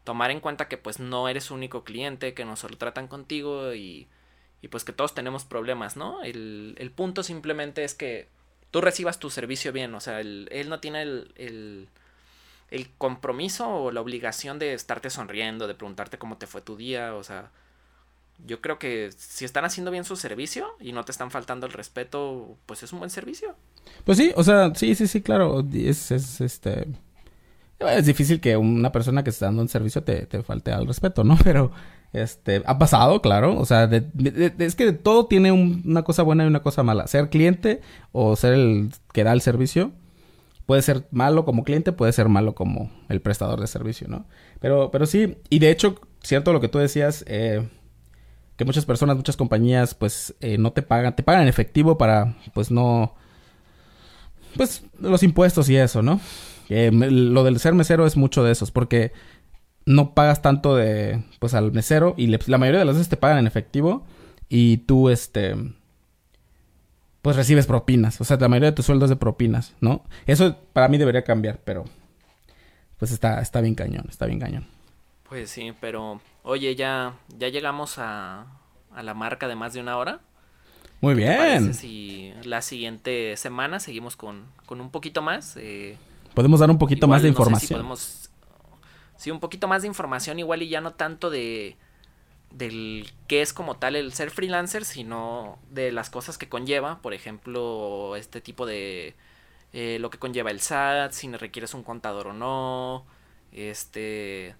[0.05, 4.09] tomar en cuenta que pues no eres único cliente, que no solo tratan contigo y
[4.62, 6.22] y pues que todos tenemos problemas, ¿no?
[6.22, 8.28] El, el punto simplemente es que
[8.70, 11.88] tú recibas tu servicio bien, o sea, él no tiene el, el,
[12.70, 17.14] el, compromiso o la obligación de estarte sonriendo, de preguntarte cómo te fue tu día,
[17.14, 17.51] o sea,
[18.44, 21.72] yo creo que si están haciendo bien su servicio y no te están faltando el
[21.72, 23.57] respeto, pues es un buen servicio.
[24.05, 26.89] Pues sí, o sea, sí, sí, sí, claro, es, es este...
[27.78, 31.24] Es difícil que una persona que está dando un servicio te, te falte al respeto,
[31.24, 31.37] ¿no?
[31.45, 31.72] Pero
[32.12, 33.59] este, ha pasado, claro.
[33.59, 33.91] O sea,
[34.59, 37.07] es que todo tiene una cosa buena y una cosa mala.
[37.07, 37.82] Ser cliente
[38.12, 39.93] o ser el que da el servicio
[40.66, 44.26] puede ser malo como cliente, puede ser malo como el prestador de servicio, ¿no?
[44.61, 47.68] Pero, pero sí, y de hecho, cierto lo que tú decías, eh,
[48.57, 52.37] que muchas personas, muchas compañías, pues eh, no te pagan, te pagan en efectivo para,
[52.53, 53.14] pues no,
[54.57, 56.20] pues los impuestos y eso, ¿no?
[56.68, 59.12] lo del ser mesero es mucho de esos, porque
[59.84, 63.38] no pagas tanto de, pues al mesero y la mayoría de las veces te pagan
[63.38, 64.05] en efectivo
[64.49, 65.55] y tú, este,
[67.22, 68.20] pues recibes propinas.
[68.20, 70.05] O sea, la mayoría de tus sueldos de propinas, ¿no?
[70.26, 71.84] Eso para mí debería cambiar, pero
[72.99, 74.66] pues está, está bien cañón, está bien cañón.
[75.28, 78.47] Pues sí, pero oye, ya, ya llegamos a,
[78.92, 80.20] a la marca de más de una hora.
[81.01, 81.74] Muy bien.
[81.74, 85.57] Si la siguiente semana seguimos con, con un poquito más.
[85.57, 85.97] Eh,
[86.34, 87.78] podemos dar un poquito más de información.
[87.78, 88.30] podemos
[89.16, 91.76] sí, un poquito más de información igual y ya no tanto de
[92.51, 97.12] del qué es como tal el ser freelancer, sino de las cosas que conlleva, por
[97.12, 99.14] ejemplo, este tipo de
[99.72, 103.05] eh, lo que conlleva el SAT, si requieres un contador o no,
[103.53, 104.55] este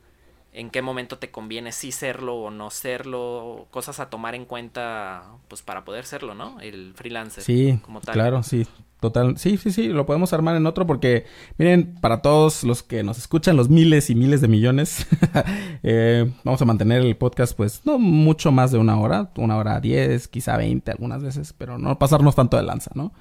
[0.57, 5.25] en qué momento te conviene sí serlo o no serlo, cosas a tomar en cuenta
[5.49, 6.59] pues para poder serlo, ¿no?
[6.61, 7.45] El freelancer.
[7.45, 8.15] Sí, como tal.
[8.15, 8.67] claro, sí.
[8.99, 11.27] Total, sí, sí, sí, lo podemos armar en otro porque,
[11.59, 15.07] miren, para todos los que nos escuchan, los miles y miles de millones,
[15.83, 19.79] eh, vamos a mantener el podcast pues no mucho más de una hora, una hora
[19.81, 23.13] diez, quizá veinte algunas veces, pero no pasarnos tanto de lanza, ¿no?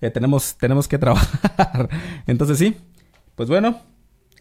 [0.00, 1.88] Eh, tenemos, tenemos que trabajar.
[2.26, 2.76] Entonces sí,
[3.36, 3.78] pues bueno,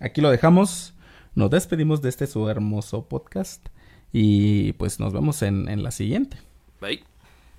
[0.01, 0.95] aquí lo dejamos.
[1.35, 3.67] Nos despedimos de este su hermoso podcast
[4.11, 6.37] y pues nos vemos en, en la siguiente.
[6.81, 7.03] Bye.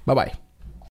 [0.06, 0.49] Bye bye.